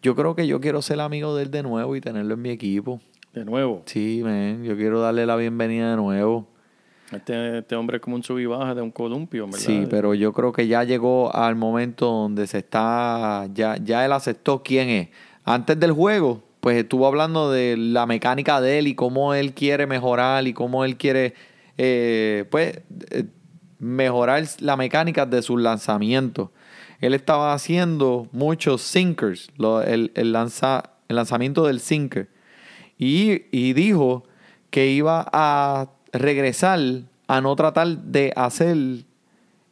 [0.04, 2.50] yo creo que yo quiero ser amigo de él de nuevo y tenerlo en mi
[2.52, 3.02] equipo.
[3.34, 3.84] De nuevo.
[3.86, 6.48] Sí, men, yo quiero darle la bienvenida de nuevo.
[7.12, 9.60] Este, este hombre es como un sub y baja de un columpio, ¿verdad?
[9.60, 14.12] Sí, pero yo creo que ya llegó al momento donde se está, ya, ya él
[14.14, 15.10] aceptó quién es.
[15.44, 19.88] Antes del juego, pues estuvo hablando de la mecánica de él y cómo él quiere
[19.88, 21.34] mejorar y cómo él quiere,
[21.78, 22.80] eh, pues,
[23.12, 23.26] eh,
[23.80, 26.50] mejorar la mecánica de sus lanzamientos.
[27.00, 32.30] Él estaba haciendo muchos sinkers, lo- el, el lanza- el lanzamiento del sinker.
[33.02, 34.24] Y, y dijo
[34.70, 36.80] que iba a regresar
[37.28, 38.78] a no tratar de hacer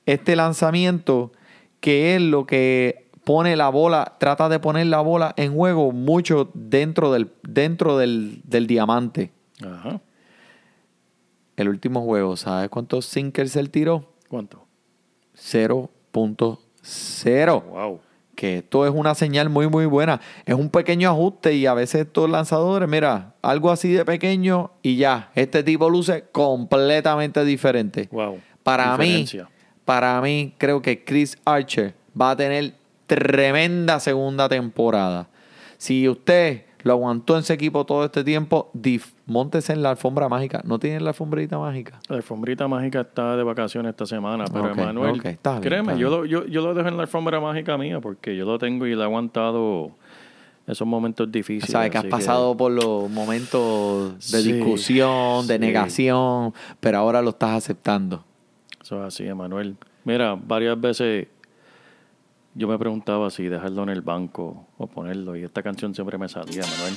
[0.08, 1.32] este lanzamiento
[1.80, 6.50] que es lo que pone la bola, trata de poner la bola en juego mucho
[6.56, 9.32] dentro del, dentro del, del diamante.
[9.64, 10.02] Ajá.
[11.56, 14.12] El último juego, ¿sabes cuántos sinkers él tiró?
[14.28, 14.66] ¿Cuánto?
[15.38, 17.64] 0.0.
[17.64, 18.00] Wow.
[18.40, 20.22] Que esto es una señal muy muy buena.
[20.46, 24.96] Es un pequeño ajuste y a veces estos lanzadores, mira, algo así de pequeño y
[24.96, 28.08] ya, este tipo luce completamente diferente.
[28.10, 28.40] Wow.
[28.64, 29.44] Para Diferencia.
[29.44, 29.50] mí,
[29.84, 32.76] para mí creo que Chris Archer va a tener
[33.08, 35.28] tremenda segunda temporada.
[35.78, 40.30] Si usted lo aguantó en ese equipo todo este tiempo, dif- móntese en la alfombra
[40.30, 40.62] mágica.
[40.64, 42.00] ¿No tiene la alfombrita mágica?
[42.08, 45.22] La alfombrita mágica está de vacaciones esta semana, pero Ok, Emanuel,
[45.62, 48.58] créeme, yo, lo, yo, yo lo dejo en la alfombra mágica mía porque yo lo
[48.58, 49.92] tengo y le he aguantado
[50.68, 51.72] esos momentos difíciles.
[51.72, 55.60] Sabes que has pasado por los momentos de Sí, discusión, de sí.
[55.60, 58.24] negación, pero ahora lo estás aceptando.
[58.82, 59.76] Eso es así, Emanuel.
[60.06, 61.28] Mira, varias veces
[62.56, 66.28] yo me preguntaba si dejarlo en el banco o ponerlo y esta canción siempre me
[66.28, 66.96] salía, Emanuel.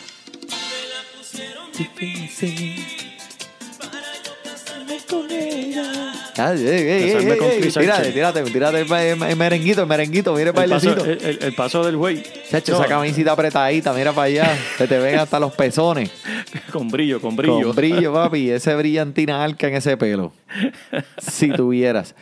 [6.38, 10.32] Ah, ey, ey, ey, con Chris tírate, tírate, tírate el, el- el merenguito, el merenguito,
[10.32, 11.04] mire el El paso, bailecito.
[11.04, 12.22] el, el- el paso del güey.
[12.50, 16.10] Chacho, No, esa camisita apretadita, mira para allá, que te ven hasta los pezones.
[16.72, 17.66] Con brillo, con brillo.
[17.66, 20.32] Con brillo, papi, ese brillantina arca en ese pelo.
[21.18, 22.14] si tuvieras.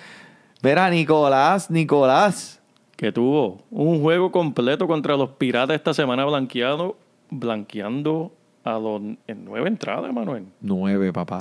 [0.63, 2.60] Mira, Nicolás, Nicolás.
[3.01, 6.99] Que tuvo un juego completo contra los Piratas esta semana blanqueado,
[7.31, 8.31] blanqueando
[8.63, 10.45] a los en nueve entradas, Manuel.
[10.61, 11.39] Nueve, papá.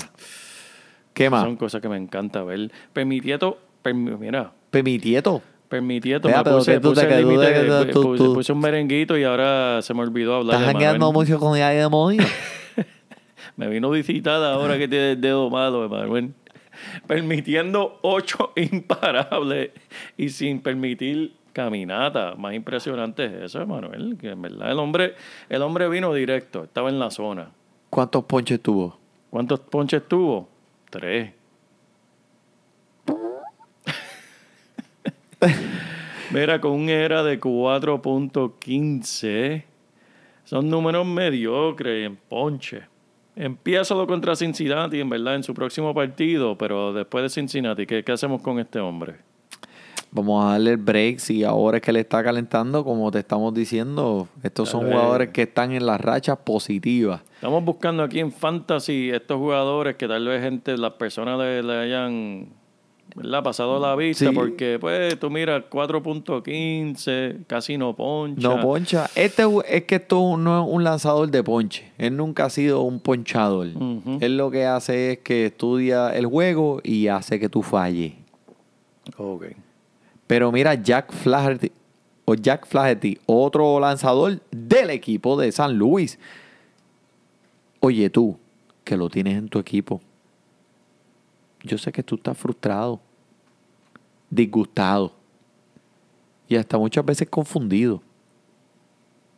[1.14, 1.44] ¿Qué más?
[1.44, 2.72] Son cosas que me encanta ver.
[2.94, 5.42] Permitieto, permi- mira, Pemitieto.
[5.68, 7.26] Permitiendo, Vea, me pero puse, tú puse te- el
[7.88, 11.28] te- tú- tú- un merenguito y ahora se me olvidó hablar Estás de jangueando Manuel.
[11.28, 12.24] mucho con de demonio.
[13.58, 16.34] Me vino visitada ahora que tiene el dedo malo, Emanuel.
[17.06, 19.72] Permitiendo ocho imparables
[20.18, 22.36] y sin permitir caminata.
[22.36, 24.18] Más impresionante es eso, Emanuel.
[24.20, 25.14] Que en verdad el hombre,
[25.50, 27.52] el hombre vino directo, estaba en la zona.
[27.90, 28.98] ¿Cuántos ponches tuvo?
[29.30, 30.48] ¿Cuántos ponches tuvo?
[30.90, 31.34] Tres.
[36.32, 39.64] Mira, con un era de 4.15.
[40.46, 42.84] Son números mediocres en ponche.
[43.36, 48.04] Empieza lo contra Cincinnati, en verdad, en su próximo partido, pero después de Cincinnati, ¿qué,
[48.04, 49.29] qué hacemos con este hombre?
[50.12, 51.20] Vamos a darle el break.
[51.20, 55.44] Si ahora es que le está calentando, como te estamos diciendo, estos son jugadores que
[55.44, 57.22] están en las rachas positivas.
[57.36, 61.78] Estamos buscando aquí en Fantasy estos jugadores que tal vez gente, las personas le, le
[61.78, 62.50] hayan
[63.16, 63.44] ¿verdad?
[63.44, 64.36] pasado la vista, Sí.
[64.36, 68.48] porque pues tú miras 4.15, casi no poncha.
[68.48, 69.08] No poncha.
[69.16, 71.92] Este es que esto no es un lanzador de ponche.
[71.98, 73.68] Él nunca ha sido un ponchador.
[74.22, 78.14] Él lo que hace es que estudia el juego y hace que tú falles.
[79.18, 79.46] Ok.
[80.30, 81.72] Pero mira, Jack Flaherty,
[82.24, 86.20] o Jack Flaherty, otro lanzador del equipo de San Luis.
[87.80, 88.38] Oye, tú,
[88.84, 90.00] que lo tienes en tu equipo.
[91.64, 93.00] Yo sé que tú estás frustrado,
[94.30, 95.14] disgustado
[96.48, 98.04] y hasta muchas veces confundido.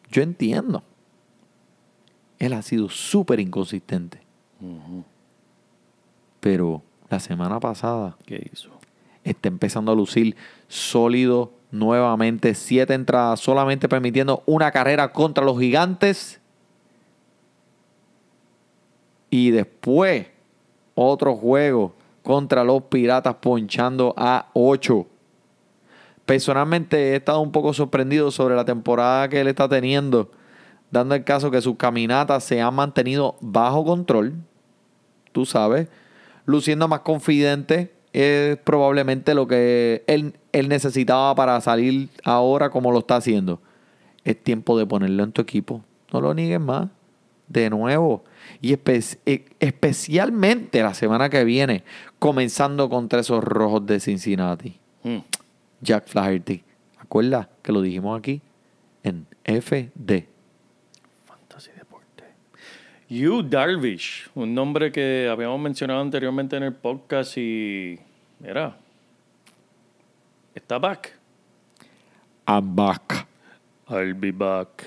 [0.10, 0.84] Yo entiendo.
[2.38, 4.20] Él ha sido súper inconsistente.
[6.42, 8.81] Pero la semana pasada ¿Qué hizo?
[9.24, 10.36] Está empezando a lucir
[10.68, 12.54] sólido nuevamente.
[12.54, 16.40] Siete entradas, solamente permitiendo una carrera contra los gigantes.
[19.30, 20.28] Y después
[20.96, 25.08] otro juego contra los piratas ponchando a 8.
[26.26, 30.32] Personalmente he estado un poco sorprendido sobre la temporada que él está teniendo,
[30.92, 34.36] dando el caso que sus caminatas se han mantenido bajo control,
[35.32, 35.88] tú sabes,
[36.46, 43.00] luciendo más confidente, es probablemente lo que él, él necesitaba para salir ahora como lo
[43.00, 43.62] está haciendo.
[44.24, 45.84] Es tiempo de ponerlo en tu equipo.
[46.13, 46.89] No lo niegues más.
[47.47, 48.24] De nuevo.
[48.62, 51.84] Y espe- e- especialmente la semana que viene,
[52.19, 54.80] comenzando contra esos rojos de Cincinnati.
[55.04, 55.17] Hmm.
[55.82, 56.63] Jack Flaherty.
[56.97, 58.41] ¿Acuerdas que lo dijimos aquí?
[59.04, 60.28] En FD.
[63.12, 68.00] Yu Darvish, un nombre que habíamos mencionado anteriormente en el podcast y.
[68.39, 68.78] Mira.
[70.56, 71.17] Está back.
[72.47, 73.28] I'm back.
[73.89, 74.86] I'll be back.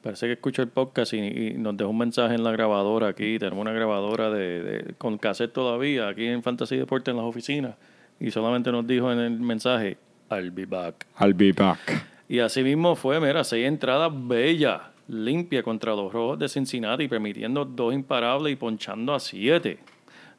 [0.00, 3.36] Parece que escuchó el podcast y, y nos dejó un mensaje en la grabadora aquí.
[3.40, 7.74] Tenemos una grabadora de, de- con cassette todavía aquí en Fantasy Deporte en las oficinas.
[8.20, 9.96] Y solamente nos dijo en el mensaje,
[10.30, 11.04] I'll be back.
[11.20, 11.80] I'll be back.
[12.28, 17.64] Y así mismo fue, mira, seis entradas bellas, limpia contra los rojos de Cincinnati, permitiendo
[17.64, 19.78] dos imparables y ponchando a siete.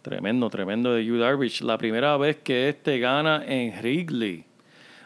[0.02, 1.62] Tremendo, tremendo de Darvish.
[1.62, 4.44] La primera vez que este gana en Wrigley.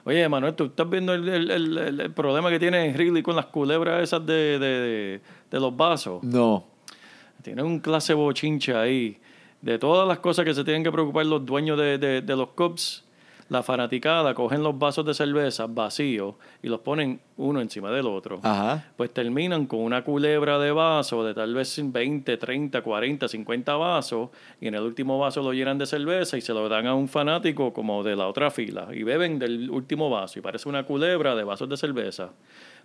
[0.04, 3.46] Oye, Manuel, ¿tú estás viendo el, el- el- problema que tiene en Wrigley con las
[3.48, 6.24] culebras esas de, de- de- los vasos?
[6.24, 6.66] No.
[7.44, 9.18] Tiene un clase bochincha ahí.
[9.62, 12.50] De todas las cosas que se tienen que preocupar los dueños de, de- de los
[12.50, 13.04] Cubs,
[13.52, 18.40] la fanaticada cogen los vasos de cerveza vacíos y los ponen uno encima del otro.
[18.44, 18.86] Ajá.
[18.96, 24.30] Pues terminan con una culebra de vasos de tal vez 20, 30, 40, 50 vasos
[24.62, 27.10] y en el último vaso lo llenan de cerveza y se lo dan a un
[27.10, 31.36] fanático como de la otra fila y beben del último vaso y parece una culebra
[31.36, 32.30] de vasos de cerveza.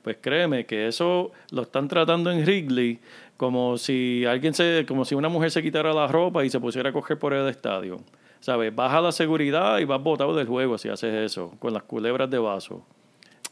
[0.02, 2.98] Pues créeme que eso lo están tratando en Wrigley
[3.36, 6.90] como si alguien se, como si una mujer se quitara la ropa y se pusiera
[6.90, 8.00] a coger por el estadio.
[8.46, 8.72] ¿Sabes?
[8.72, 12.38] Baja la seguridad y vas botado del juego si haces eso, con las culebras de
[12.38, 12.80] vaso.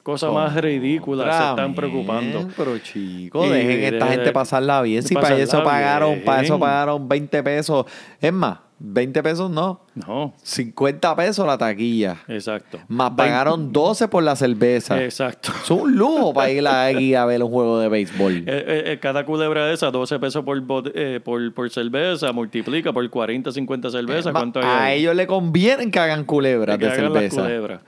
[0.04, 2.46] Cosa más ridícula, se están preocupando.
[2.56, 5.02] Pero chicos, dejen a esta de- gente pasarla bien.
[5.02, 7.86] Si para eso pagaron, para eso pagaron 20 pesos.
[8.20, 9.80] Es más, 20 pesos no.
[9.94, 12.16] No, 50 pesos la taquilla.
[12.28, 12.80] exacto.
[12.88, 15.02] Más pagaron 12 por la cerveza.
[15.02, 15.52] Exacto.
[15.62, 18.34] Es un lujo para ir aquí a ver un juego de béisbol.
[18.46, 20.62] Eh, eh, eh, cada culebra de esas, 12 pesos por,
[20.94, 24.32] eh, por, por cerveza, multiplica por 40, 50 cervezas.
[24.32, 27.42] ¿Cuánto hay a ellos le conviene que hagan culebras Que de las cerveza.
[27.42, 27.80] culebras.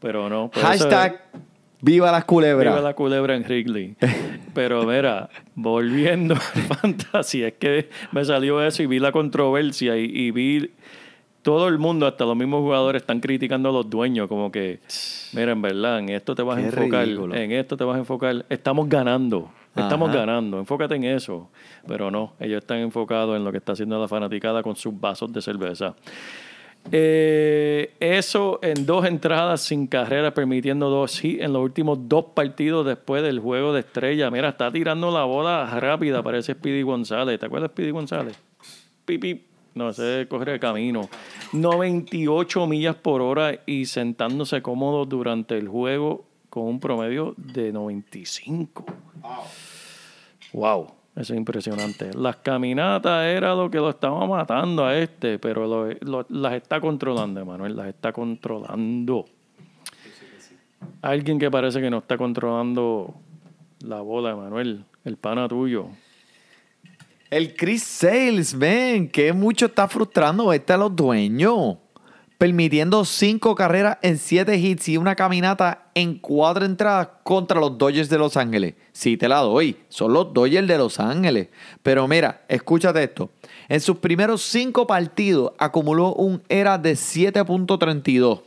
[0.00, 0.50] Pero no.
[0.50, 1.22] por eso- Hashtag
[1.80, 2.74] viva las culebras.
[2.74, 3.96] Viva la culebra en Wrigley.
[4.54, 6.40] Pero mira, volviendo al
[6.76, 10.70] fantasy, es que me salió eso y vi la controversia y, y vi
[11.46, 14.80] todo el mundo, hasta los mismos jugadores, están criticando a los dueños, como que,
[15.32, 17.36] mira, en verdad, en esto te vas a enfocar, ridículo.
[17.36, 20.18] en esto te vas a enfocar, estamos ganando, estamos Ajá.
[20.18, 21.48] ganando, enfócate en eso.
[21.86, 25.32] Pero no, ellos están enfocados en lo que está haciendo la fanaticada con sus vasos
[25.32, 25.94] de cerveza.
[26.92, 32.86] Eh, eso en dos entradas sin carrera, permitiendo dos hits en los últimos dos partidos
[32.86, 34.30] después del juego de estrella.
[34.30, 37.40] Mira, está tirando la bola rápida, parece Speedy González.
[37.40, 38.38] ¿Te acuerdas de Speedy González?
[39.04, 39.46] Pip, pip.
[39.74, 41.08] No, ese coger el camino.
[41.52, 48.86] 98 millas por hora y sentándose cómodo durante el juego con un promedio de 95.
[50.54, 50.95] Wow.
[51.16, 52.12] Eso es impresionante.
[52.14, 57.40] Las caminatas era lo que lo estaba matando a este, pero lo- las está controlando,
[57.40, 57.74] Emanuel.
[57.74, 59.24] Las está controlando.
[61.00, 63.14] Alguien que parece que no está controlando
[63.80, 64.84] la bola, Emanuel.
[65.04, 65.86] El pana tuyo.
[67.30, 71.76] El Chris Sales, ven, que mucho está frustrando este a los dueños.
[72.38, 78.10] Permitiendo cinco carreras en siete hits y una caminata en cuatro entradas contra los Dodgers
[78.10, 78.74] de Los Ángeles.
[78.92, 81.48] Sí te la doy, son los Dodgers de Los Ángeles.
[81.82, 83.30] Pero mira, escúchate esto.
[83.68, 88.42] En sus primeros cinco partidos acumuló un ERA de 7.32.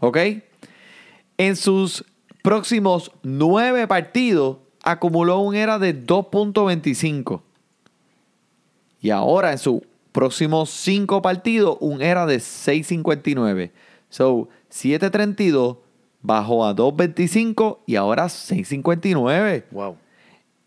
[0.00, 0.18] ¿Ok?
[1.36, 2.04] En sus
[2.42, 7.42] próximos nueve partidos acumuló un ERA de 2.25.
[9.00, 9.82] Y ahora en sus
[10.12, 13.72] próximos cinco partidos un ERA de 6.59.
[14.08, 15.78] So, 7.32
[16.20, 19.64] bajó a 2.25 y ahora 6.59.
[19.70, 19.96] Wow.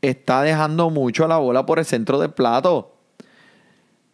[0.02, 2.96] Está dejando mucho la bola por el centro del plato.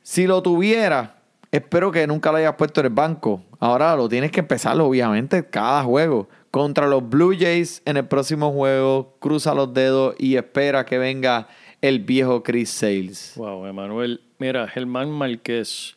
[0.03, 3.43] Si lo tuviera, espero que nunca lo hayas puesto en el banco.
[3.59, 6.27] Ahora lo tienes que empezar, obviamente, cada juego.
[6.49, 11.47] Contra los Blue Jays en el próximo juego, cruza los dedos y espera que venga
[11.81, 13.33] el viejo Chris Sales.
[13.35, 14.21] Wow, Emanuel.
[14.41, 15.95] Mira, Germán Márquez.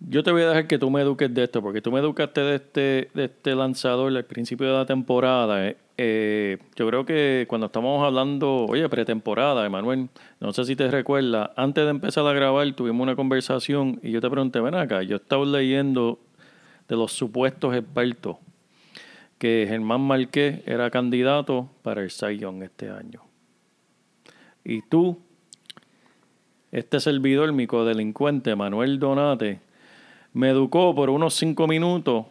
[0.00, 2.40] Yo te voy a dejar que tú me eduques de esto, porque tú me educaste
[2.40, 5.68] de este, de este lanzador al principio de la temporada.
[5.68, 5.76] eh.
[5.98, 10.08] Eh, yo creo que cuando estamos hablando, oye, pretemporada, Emanuel,
[10.40, 14.22] no sé si te recuerdas, antes de empezar a grabar tuvimos una conversación y yo
[14.22, 16.18] te pregunté, ven acá, yo estaba leyendo
[16.88, 18.36] de los supuestos expertos
[19.36, 23.20] que Germán Márquez era candidato para el Young este año.
[24.64, 25.18] Y tú,
[26.72, 29.60] este servidor, mi codelincuente, Manuel Donate,
[30.32, 32.26] me educó por unos cinco minutos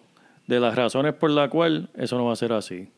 [0.47, 2.89] de las razones por las cuales eso no va a ser así.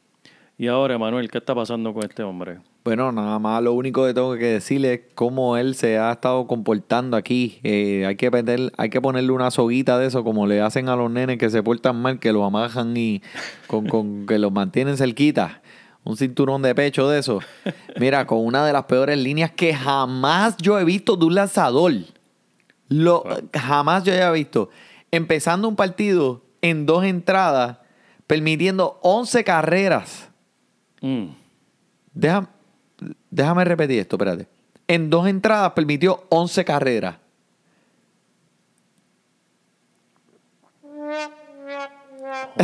[0.57, 2.57] Y ahora, Manuel, ¿qué está pasando con este hombre?
[2.83, 6.47] Bueno, nada más lo único que tengo que decirle es cómo él se ha estado
[6.47, 7.59] comportando aquí.
[7.63, 8.29] Eh, hay, que
[8.77, 11.63] hay que ponerle una soguita de eso, como le hacen a los nenes que se
[11.63, 13.21] portan mal, que los amajan y
[13.67, 15.61] con, con- que los mantienen cerquita.
[16.09, 17.39] Un cinturón de pecho de eso.
[17.99, 21.93] Mira, con una de las peores líneas que jamás yo he visto de un lanzador.
[22.87, 24.71] Lo, jamás yo haya visto.
[25.11, 27.77] Empezando un partido en dos entradas,
[28.25, 30.29] permitiendo 11 carreras.
[30.99, 31.27] Mm,
[32.11, 32.47] Déjame,
[33.29, 34.47] déjame repetir esto, espérate.
[34.87, 37.17] En dos entradas permitió 11 carreras.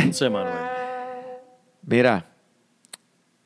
[0.04, 0.58] once, Manuel.
[1.82, 2.26] Mira,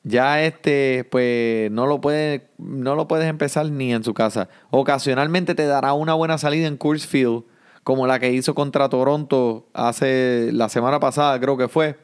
[0.02, 4.48] ya este, pues no lo puedes, no lo puedes empezar ni en su casa.
[4.70, 7.44] Ocasionalmente te dará una buena salida en Coors Field,
[7.84, 11.98] como la que hizo contra Toronto hace la semana pasada, creo que fue.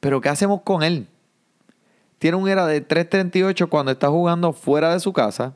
[0.00, 1.08] Pero ¿qué hacemos con él?
[2.18, 5.54] Tiene un era de 3.38 cuando está jugando fuera de su casa.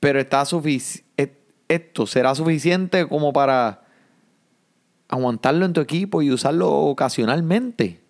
[0.00, 0.44] Pero está
[1.16, 3.82] et- esto será suficiente como para
[5.08, 8.00] aguantarlo en tu equipo y usarlo ocasionalmente.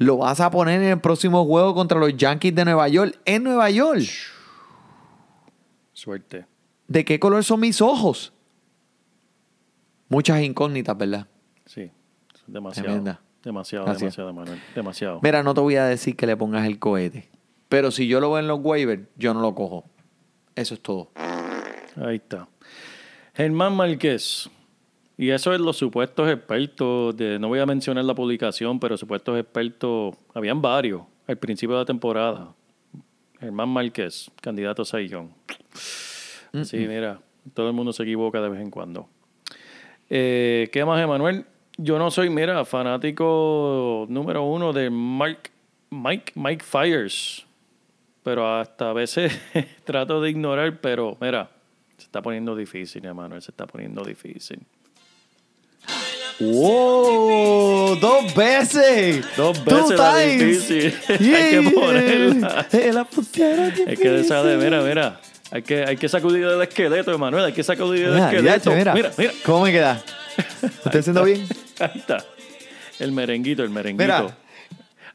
[0.00, 3.44] Lo vas a poner en el próximo juego contra los Yankees de Nueva York en
[3.44, 4.00] Nueva York.
[5.92, 6.46] Suerte.
[6.88, 8.32] ¿De qué color son mis ojos?
[10.08, 11.26] Muchas incógnitas, ¿verdad?
[11.66, 11.90] Sí,
[12.46, 12.86] demasiado.
[12.86, 13.20] Tremenda.
[13.44, 14.16] Demasiado, Gracias.
[14.16, 14.62] demasiado, Manuel.
[14.74, 15.20] Demasiado.
[15.22, 17.28] Mira, no te voy a decir que le pongas el cohete.
[17.68, 19.84] Pero si yo lo veo en los waivers, yo no lo cojo.
[20.56, 21.10] Eso es todo.
[21.96, 22.48] Ahí está.
[23.34, 24.48] Germán Márquez.
[25.20, 29.38] Y eso es los supuestos expertos de, no voy a mencionar la publicación, pero supuestos
[29.38, 32.54] expertos, habían varios al principio de la temporada.
[33.38, 35.28] Germán Márquez, candidato a Saiyón.
[36.64, 37.20] Sí, mira,
[37.52, 39.10] todo el mundo se equivoca de vez en cuando.
[40.08, 41.44] Eh, ¿Qué más, Emanuel?
[41.76, 45.50] Yo no soy, mira, fanático número uno de Mike,
[45.90, 47.44] Mike, Mike Fires.
[48.22, 49.38] Pero hasta a veces
[49.84, 51.50] trato de ignorar, pero mira,
[51.98, 54.60] se está poniendo difícil, Emanuel, se está poniendo difícil.
[56.40, 57.96] ¡Wow!
[57.96, 59.24] ¡Dos veces!
[59.36, 60.68] Dos Two veces la times.
[60.68, 60.94] difícil.
[61.08, 61.18] Hay
[61.64, 62.66] que ponerla.
[62.72, 63.06] Eh, la
[63.86, 65.20] Es que de, mira, mira.
[65.50, 67.44] Hay que, hay que sacudir el esqueleto, Emanuel.
[67.46, 68.70] Hay que sacudir el ya, esqueleto.
[68.72, 68.94] mira.
[68.94, 69.32] mira, mira.
[69.44, 70.02] ¿Cómo me queda?
[70.84, 71.46] ¿Estoy haciendo bien?
[71.78, 72.24] Ahí está.
[72.98, 74.04] El merenguito, el merenguito.
[74.04, 74.36] Mira.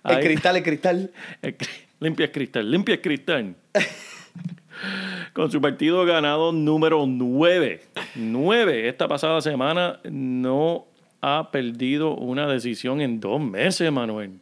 [0.03, 0.23] El Ahí.
[0.23, 1.11] cristal, el cristal.
[1.41, 1.55] El
[1.99, 3.55] Limpia el cristal, limpia el cristal.
[5.33, 7.81] con su partido ganado número 9.
[8.15, 8.89] 9.
[8.89, 10.87] Esta pasada semana no
[11.25, 14.39] ha perdido una decisión en dos meses, Manuel.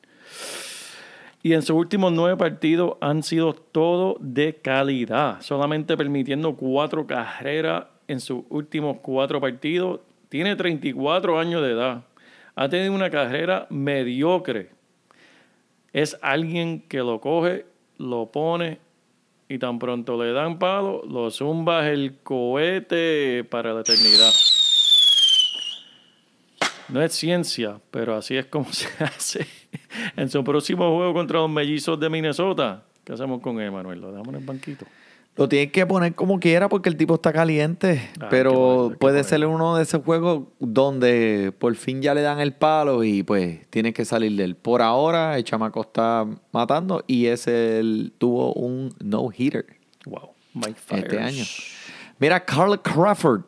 [1.42, 7.86] Y en sus últimos nueve partidos han sido todo de calidad, solamente permitiendo cuatro carreras
[8.10, 10.02] en sus últimos cuatro partidos.
[10.28, 12.04] Tiene 34 años de edad.
[12.56, 14.70] Ha tenido una carrera mediocre.
[15.94, 17.66] Es alguien que lo coge,
[17.98, 18.80] lo pone
[19.48, 24.34] y tan pronto le dan palo, lo zumba el cohete para la eternidad.
[26.90, 29.46] No es ciencia, pero así es como se hace.
[30.16, 34.00] En su próximo juego contra los mellizos de Minnesota, ¿qué hacemos con él, Manuel?
[34.02, 34.86] Lo dejamos en el banquito.
[35.36, 38.12] Lo tienes que poner como quiera porque el tipo está caliente.
[38.22, 42.54] Ah, pero puede ser uno de esos juegos donde por fin ya le dan el
[42.54, 44.56] palo y pues tienes que salir de él.
[44.56, 49.66] Por ahora, el chamaco está matando y ese él tuvo un no-hitter
[50.06, 50.34] Wow.
[50.54, 51.24] Mike este Fiers.
[51.26, 51.44] año.
[52.20, 53.42] Mira, Carl Crawford.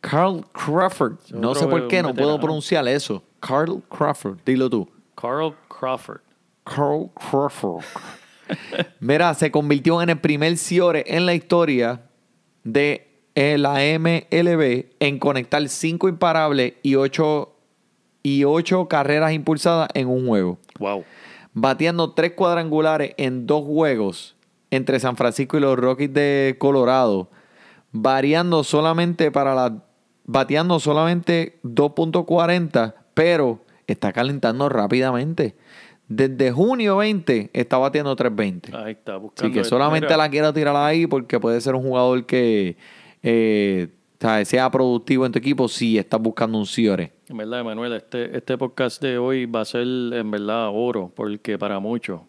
[0.00, 1.16] Carl Crawford.
[1.32, 3.22] No sé por qué, no puedo pronunciar eso.
[3.40, 4.38] Carl Crawford.
[4.44, 4.88] Dilo tú.
[5.14, 6.20] Carl Crawford.
[6.64, 7.84] Carl Crawford.
[9.00, 12.02] Mira, se convirtió en el primer Ciore en la historia
[12.64, 17.54] de la MLB en conectar cinco imparables y ocho,
[18.22, 20.58] y ocho carreras impulsadas en un juego.
[20.78, 21.04] Wow.
[21.52, 24.36] Bateando tres cuadrangulares en dos juegos
[24.70, 27.30] entre San Francisco y los Rockies de Colorado.
[27.92, 29.84] Variando solamente para la.
[30.30, 35.56] Bateando solamente 2.40, pero está calentando rápidamente.
[36.06, 38.74] Desde junio 20 está bateando 3.20.
[38.74, 39.48] Ahí está, buscando.
[39.48, 42.76] Así que solamente mira, la quiero tirar ahí porque puede ser un jugador que
[43.22, 43.88] eh,
[44.44, 47.14] sea productivo en tu equipo si estás buscando un Ciore.
[47.26, 51.56] En verdad, Manuel, este, este podcast de hoy va a ser en verdad oro, porque
[51.56, 52.20] para muchos.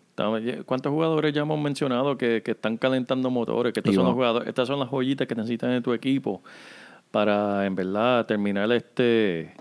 [0.65, 3.73] ¿Cuántos jugadores ya hemos mencionado que, que están calentando motores?
[3.73, 6.41] Que estos Y son los jugadores, estas son las joyitas que necesitan en tu equipo
[7.11, 9.53] para en verdad terminar este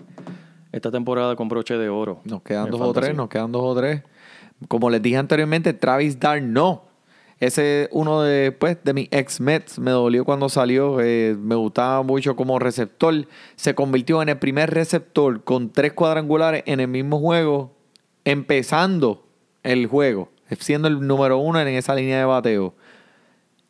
[0.71, 2.21] esta temporada con broche de oro.
[2.25, 4.03] Nos quedan dos o tres, nos quedan dos o tres.
[4.67, 6.89] Como les dije anteriormente, Travis no.
[7.39, 9.79] Ese es uno de, pues, de mis ex Mets.
[9.79, 10.99] Me dolió cuando salió.
[10.99, 13.25] eh, me gustaba mucho como receptor.
[13.55, 17.73] Se convirtió en el primer receptor con tres cuadrangulares en el mismo juego,
[18.25, 19.25] empezando
[19.63, 20.29] el juego,
[20.59, 22.75] siendo el número uno en esa línea de bateo.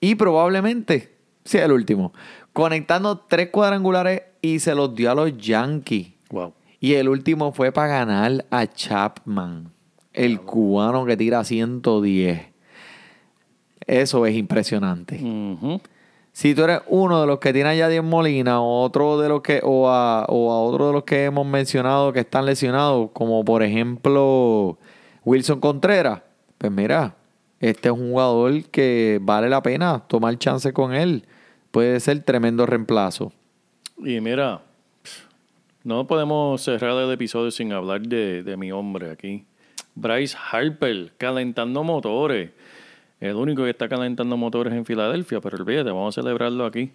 [0.01, 2.11] Y probablemente sea el último.
[2.59, 6.09] Conectando tres cuadrangulares y se los dio a los Yankees.
[6.29, 6.53] Wow.
[6.81, 9.71] Y el último fue para ganar a Chapman,
[10.13, 12.41] el cubano que tira 110.
[13.87, 15.19] Eso es impresionante.
[16.31, 19.41] Si tú eres uno de los que tiene a Yadier Molina, o otro de los
[19.41, 23.43] que, o a, o a otro de los que hemos mencionado que están lesionados, como
[23.43, 24.77] por ejemplo
[25.25, 26.21] Wilson Contreras,
[26.57, 27.15] pues mira,
[27.59, 31.25] este es un jugador que vale la pena tomar chance con él.
[31.71, 33.31] Puede ser tremendo reemplazo.
[33.97, 34.61] Y mira,
[35.83, 39.45] no podemos cerrar el episodio sin hablar de, de mi hombre aquí.
[39.95, 42.51] Bryce Harper, calentando motores.
[43.19, 46.91] El único que está calentando motores en Filadelfia, pero olvídate, vamos a celebrarlo aquí.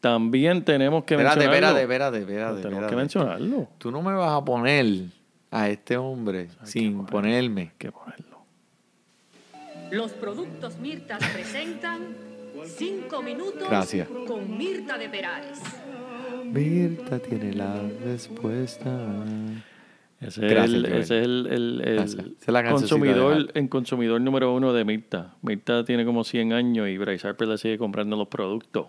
[0.00, 1.78] También tenemos que Espérate, mencionarlo.
[1.78, 2.62] espérate, espérate, espérate.
[2.62, 3.68] tenemos que mencionarlo.
[3.78, 4.86] Tú no me vas a poner
[5.50, 7.62] a este hombre sin ponerme.
[7.62, 8.38] Hay que ponerlo.
[9.90, 12.14] Los productos Mirta presentan
[12.64, 14.08] 5 minutos Gracias.
[14.26, 15.60] con Mirta de Perales.
[16.44, 18.90] Mirta tiene la respuesta.
[20.20, 21.00] Ese es Gracias, el, Joel.
[21.00, 22.26] ese es el, el- el Gracias.
[22.26, 23.62] Esa es la cancioncita de consumidor, Harper.
[23.62, 25.34] el consumidor número uno de Mirta.
[25.42, 28.86] Mirta tiene como 100 años y Bryce Harper le sigue comprando los productos.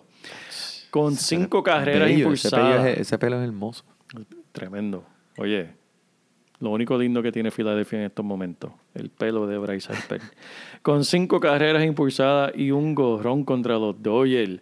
[0.90, 2.86] Con cinco carreras Bello, ese, pelo impulsadas.
[2.88, 3.84] es, ese pelo es hermoso.
[4.52, 5.04] Tremendo.
[5.38, 5.70] Oye,
[6.62, 10.20] lo único lindo que tiene Filadelfia en estos momentos, el pelo de Bryce Harper.
[10.82, 14.60] Con cinco carreras impulsadas y un gorrón contra los Dodgers.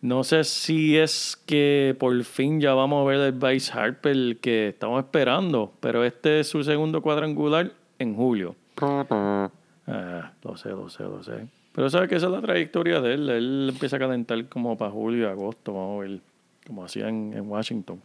[0.00, 4.68] No sé si es que por fin ya vamos a ver el Bryce Harper que
[4.68, 8.54] estamos esperando, pero este es su segundo cuadrangular en julio.
[9.90, 11.48] Ah, lo sé, lo sé, lo sé.
[11.72, 13.30] Pero sabes que esa es la trayectoria de él.
[13.30, 16.20] Él empieza a calentar como para julio y agosto, vamos a ver,
[16.66, 17.98] como hacía en, en Washington.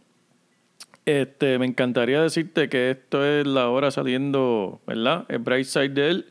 [1.06, 5.26] Este, me encantaría decirte que esto es la hora saliendo, ¿verdad?
[5.28, 6.26] El bright side de él.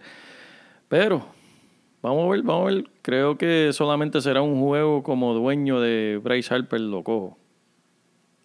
[0.88, 1.28] Pero,
[2.01, 2.86] vamos a ver, vamos a ver.
[3.03, 7.38] Creo que solamente será un juego como dueño de Bryce Harper, lo cojo.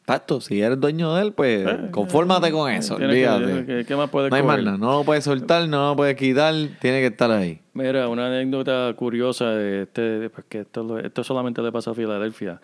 [0.02, 3.84] Exacto, si eres dueño de él, pues Eh, confórmate con eso, que- olvídate.
[3.84, 6.54] ¿qué, más puedes no hay más nada, no lo puedes soltar, no lo puedes quitar,
[6.80, 7.60] tiene que estar ahí.
[7.74, 12.58] Mira, una anécdota curiosa de este, porque esto, lo- esto solamente le pasa a Filadelfia.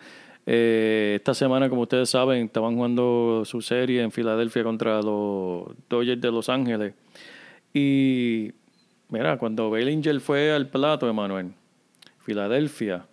[0.45, 6.21] Eh, esta semana, como ustedes saben, estaban jugando su serie en Filadelfia contra los Dodgers
[6.21, 6.93] de Los Ángeles.
[7.73, 8.51] Y
[9.09, 11.53] mira, cuando Bellinger fue al plato, Emanuel,
[12.19, 13.05] Filadelfia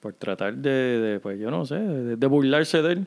[0.00, 3.06] por tratar de, pues yo no sé, de burlarse de él,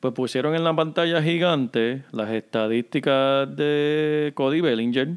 [0.00, 5.10] pues pusieron en la pantalla gigante las estadísticas de Cody Bellinger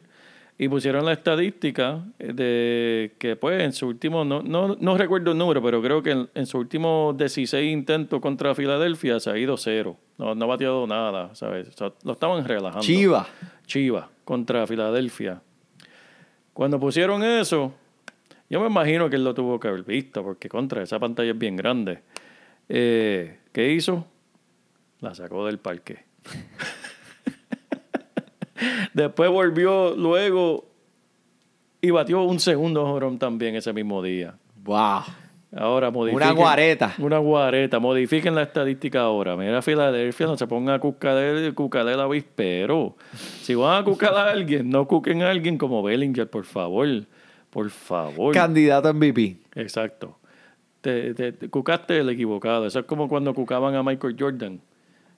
[0.58, 5.38] y pusieron la estadística de que pues en su último, no, no, no recuerdo el
[5.38, 9.58] número, pero creo que en, en su último 16 intentos contra Filadelfia se ha ido
[9.58, 9.97] cero.
[10.18, 11.68] No, no ha bateado nada, ¿sabes?
[11.68, 12.86] O sea, lo estaban relajando.
[12.86, 13.28] Chiva.
[13.66, 15.41] Chiva contra Filadelfia.
[16.53, 17.74] Cuando pusieron eso,
[18.49, 21.38] yo me imagino que él lo tuvo que haber visto, porque contra esa pantalla es
[21.38, 22.01] bien grande.
[22.70, 24.08] Eh, ¿Qué hizo?
[25.01, 26.06] La sacó del parque.
[28.93, 30.66] Después volvió luego
[31.82, 34.36] y batió un segundo jorón también ese mismo día.
[34.63, 35.01] Wow.
[35.55, 36.28] Ahora modifiquen.
[36.32, 36.93] Una guareta.
[36.97, 37.80] Una guareta.
[37.80, 39.38] Modifiquen la estadística ahora.
[39.38, 42.95] Mira, Filadelfia, no se ponga a cucadel, cucadel avispero.
[43.41, 46.88] Si van a cucar a alguien, no cuquen a alguien como Bellinger, por favor.
[47.51, 48.34] Por favor.
[48.34, 49.38] Candidato a MVP.
[49.55, 50.18] Exacto.
[50.82, 52.66] Te, te- te cucaste el equivocado.
[52.66, 54.59] Eso es como cuando cucaban a Michael Jordan.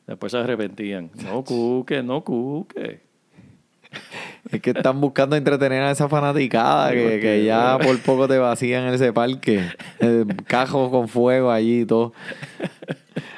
[0.06, 1.10] Después se arrepentían.
[1.26, 3.02] No cuque, no cuque.
[4.52, 8.94] Es que están buscando entretener a esa fanaticada que, que ya por poco te vacían
[8.94, 9.64] ese parque.
[10.00, 12.14] Eh, Cajos con fuego allí y todo.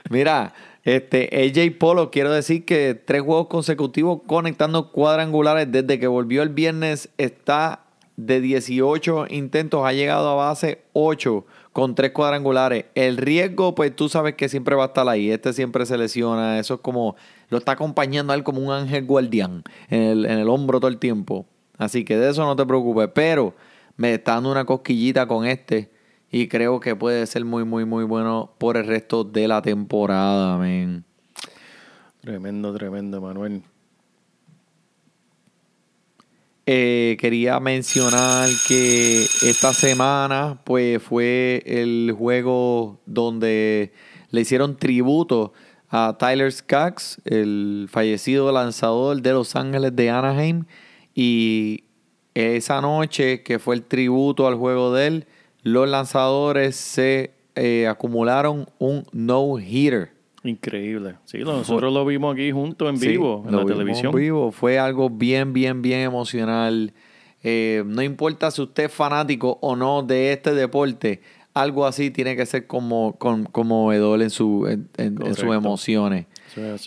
[0.10, 0.54] Mira,
[0.84, 6.50] este AJ Polo, quiero decir que tres juegos consecutivos conectando cuadrangulares desde que volvió el
[6.50, 7.82] viernes está
[8.16, 12.86] de 18 intentos, ha llegado a base 8 con tres cuadrangulares.
[12.96, 15.32] El riesgo, pues tú sabes que siempre va a estar ahí.
[15.32, 16.60] Este siempre se lesiona.
[16.60, 17.16] Eso es como,
[17.50, 20.90] lo está acompañando a él como un ángel guardián en el, en el hombro todo
[20.90, 21.46] el tiempo.
[21.78, 23.10] Así que de eso no te preocupes.
[23.14, 23.56] Pero
[23.98, 25.92] me está dando una cosquillita con este.
[26.32, 30.58] Y creo que puede ser muy, muy, muy bueno por el resto de la temporada,
[30.58, 31.04] men.
[32.22, 33.64] Tremendo, tremendo, Manuel.
[36.66, 43.92] Eh, quería mencionar que esta semana pues fue el juego donde
[44.30, 45.54] le hicieron tributo
[45.90, 50.66] a Tyler Skaggs, el fallecido lanzador de Los Ángeles de Anaheim.
[51.16, 51.84] Y
[52.34, 55.28] esa noche que fue el tributo al juego de él,
[55.64, 60.12] los lanzadores se eh, acumularon un no-hitter.
[60.44, 61.16] Increíble.
[61.26, 64.14] Sí, nosotros lo vimos aquí juntos en Sí, vivo, en lo la vimos televisión.
[64.14, 64.52] en vivo.
[64.52, 66.94] Fue algo bien, bien, bien emocional.
[67.44, 71.22] Eh, no importa si usted es fanático o no de este deporte,
[71.54, 76.26] algo así tiene que ser como, con- conmovedor en, su, en, en- en sus emociones.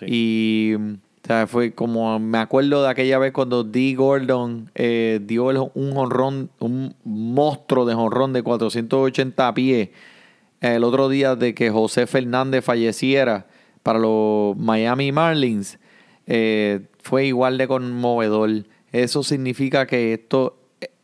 [0.08, 5.50] Y o sea, fue como, me acuerdo de aquella vez cuando Dee Gordon eh, dio
[5.50, 9.90] el- un jonrón, un monstruo de jonrón de 480 pies
[10.60, 13.46] el otro día de que José Fernández falleciera
[13.82, 15.78] para los Miami Marlins,
[16.28, 18.64] eh, fue igual de conmovedor.
[18.92, 20.52] Eso significa que estos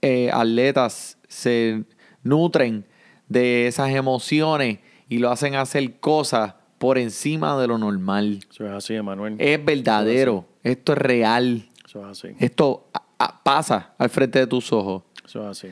[0.00, 1.82] eh, atletas se
[2.22, 2.84] nutren
[3.28, 8.40] de esas emociones y lo hacen hacer cosas por encima de lo normal.
[8.50, 9.36] Eso es así, Manuel.
[9.38, 12.34] Es verdadero, esto es real, Eso es así.
[12.38, 12.88] esto
[13.42, 15.02] pasa al frente de tus ojos.
[15.24, 15.68] Eso es así.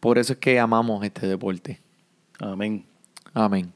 [0.00, 1.80] Por eso es que amamos este deporte.
[2.38, 2.84] Amén.
[3.34, 3.72] Amén.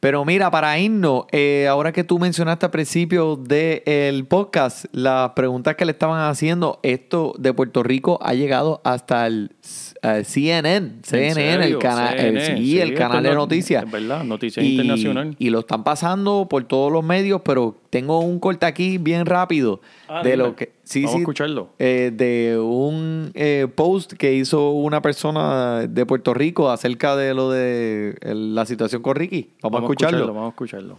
[0.00, 5.76] Pero mira, para irnos, eh, ahora que tú mencionaste al principio del podcast, las preguntas
[5.76, 9.54] que le estaban haciendo, esto de Puerto Rico ha llegado hasta el
[10.02, 13.84] eh, CNN, CNN, el canal, el- CNN, sí, sí, el canal de no- noticias.
[13.84, 15.36] es verdad, noticias internacional.
[15.38, 19.80] Y lo están pasando por todos los medios, pero tengo un corte aquí bien rápido
[20.08, 20.42] Ah, de dime.
[20.44, 21.70] lo que sí, Vamos a sí, escucharlo.
[21.78, 27.50] eh, de un eh, post que hizo una persona de Puerto Rico acerca de lo
[27.50, 29.50] de el- la situación con Ricky.
[29.62, 30.26] Vamos, a escucharlo.
[30.28, 30.98] Vamos a escucharlo.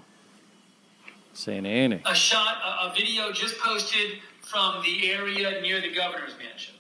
[1.34, 2.02] CNN.
[2.04, 6.76] a shot, a, a video just posted from the area near the governor's mansion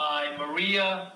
[0.00, 1.12] by Maria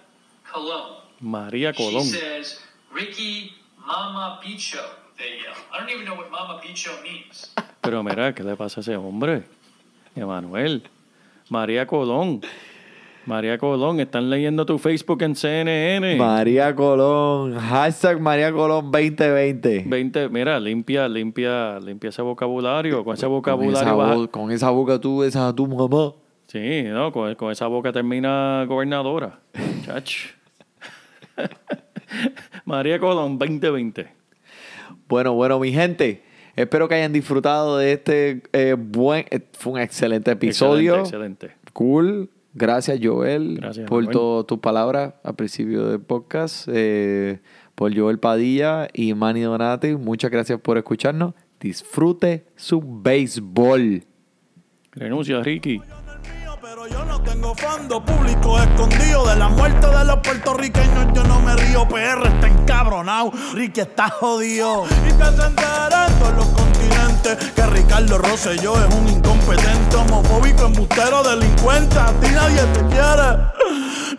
[0.52, 1.00] Colon.
[1.20, 2.04] María She Colón.
[2.04, 2.60] says,
[2.92, 4.78] Ricky Mama Bicho,
[5.16, 5.56] they yell.
[5.72, 7.50] I don't even know what Mama Bicho means.
[7.80, 9.44] Pero mira, ¿qué le pasa a ese hombre?
[10.14, 10.82] Emanuel.
[11.48, 12.40] María Colón.
[13.26, 16.16] María Colón, están leyendo tu Facebook en CNN.
[16.16, 19.84] María Colón, hashtag María Colón 2020.
[19.86, 23.02] 20, mira, limpia, limpia, limpia ese vocabulario.
[23.02, 26.12] Con ese Con esa, vocabulario vas a- con esa boca tú besas a tu mamá.
[26.54, 29.40] Sí, no, con, con esa boca termina gobernadora.
[29.84, 30.28] Chach.
[32.64, 34.06] María Colón 2020.
[35.08, 36.22] Bueno, bueno, mi gente.
[36.54, 39.24] Espero que hayan disfrutado de este eh, buen.
[39.32, 41.00] eh, fue un excelente episodio.
[41.00, 41.72] Excelente, excelente.
[41.72, 42.30] Cool.
[42.52, 46.68] Gracias, Joel, Gracias, por todas tus palabras al principio del podcast.
[46.70, 47.40] eh,
[47.74, 49.96] por Joel Padilla y Manny Donati.
[49.96, 51.34] Muchas gracias por escucharnos.
[51.58, 54.04] Disfrute su béisbol.
[54.92, 55.80] Renuncia, Ricky.
[56.64, 61.12] Pero yo no tengo fondo público escondido de la muerte de los puertorriqueños.
[61.12, 64.86] Yo no me río, PR está encabronado, Ricky está jodido.
[64.86, 65.54] Y que se
[66.18, 71.98] todos los continentes que Ricardo Rosselló es un incompetente, homofóbico, embustero, delincuente.
[71.98, 73.63] A ti nadie te quiere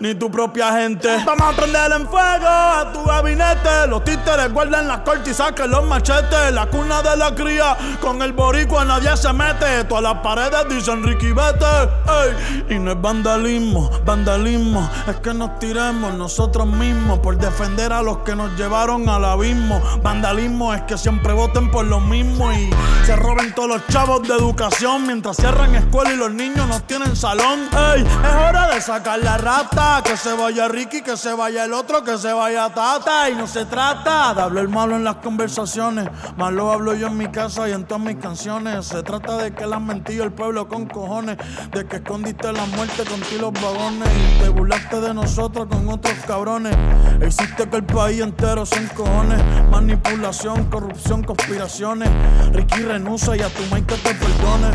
[0.06, 1.10] ni tu propia gente.
[1.26, 3.88] Vamos a prender en fuego a tu gabinete.
[3.90, 6.52] Los títeres guardan las cortes y saquen los machetes.
[6.52, 9.84] La cuna de la cría, con el boricua nadie se mete.
[9.86, 11.66] Todas las paredes dicen Ricky Vete.
[12.06, 12.76] Ey.
[12.76, 14.88] Y no es vandalismo, vandalismo.
[15.08, 19.82] Es que nos tiremos nosotros mismos por defender a los que nos llevaron al abismo.
[20.04, 22.70] Vandalismo es que siempre voten por lo mismo y
[23.06, 27.16] se roben todos los chavos de educación mientras cierran escuela y los niños no tienen
[27.16, 27.62] salón.
[27.96, 29.95] Ey, es hora de sacar la rata.
[30.04, 33.30] Que se vaya Ricky, que se vaya el otro, que se vaya Tata.
[33.30, 36.10] Y no se trata de hablar malo en las conversaciones.
[36.38, 38.86] Más lo hablo yo en mi casa y en todas mis canciones.
[38.88, 41.38] Se trata de que han mentido el pueblo con cojones.
[41.72, 44.10] De que escondiste la muerte con ti los vagones.
[44.10, 46.76] Y te burlaste de nosotros con otros cabrones.
[47.22, 49.42] E hiciste que el país entero se encojones.
[49.72, 52.10] Manipulación, corrupción, conspiraciones.
[52.52, 54.68] Ricky renuncia y a tu que te perdone.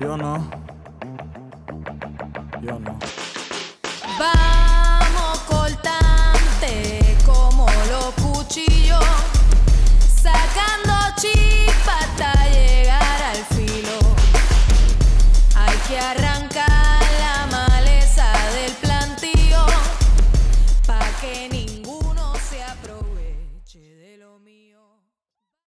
[0.00, 0.50] Yo no.
[2.62, 2.98] Yo no.
[8.54, 9.00] cuchillo,
[10.22, 10.83] sacan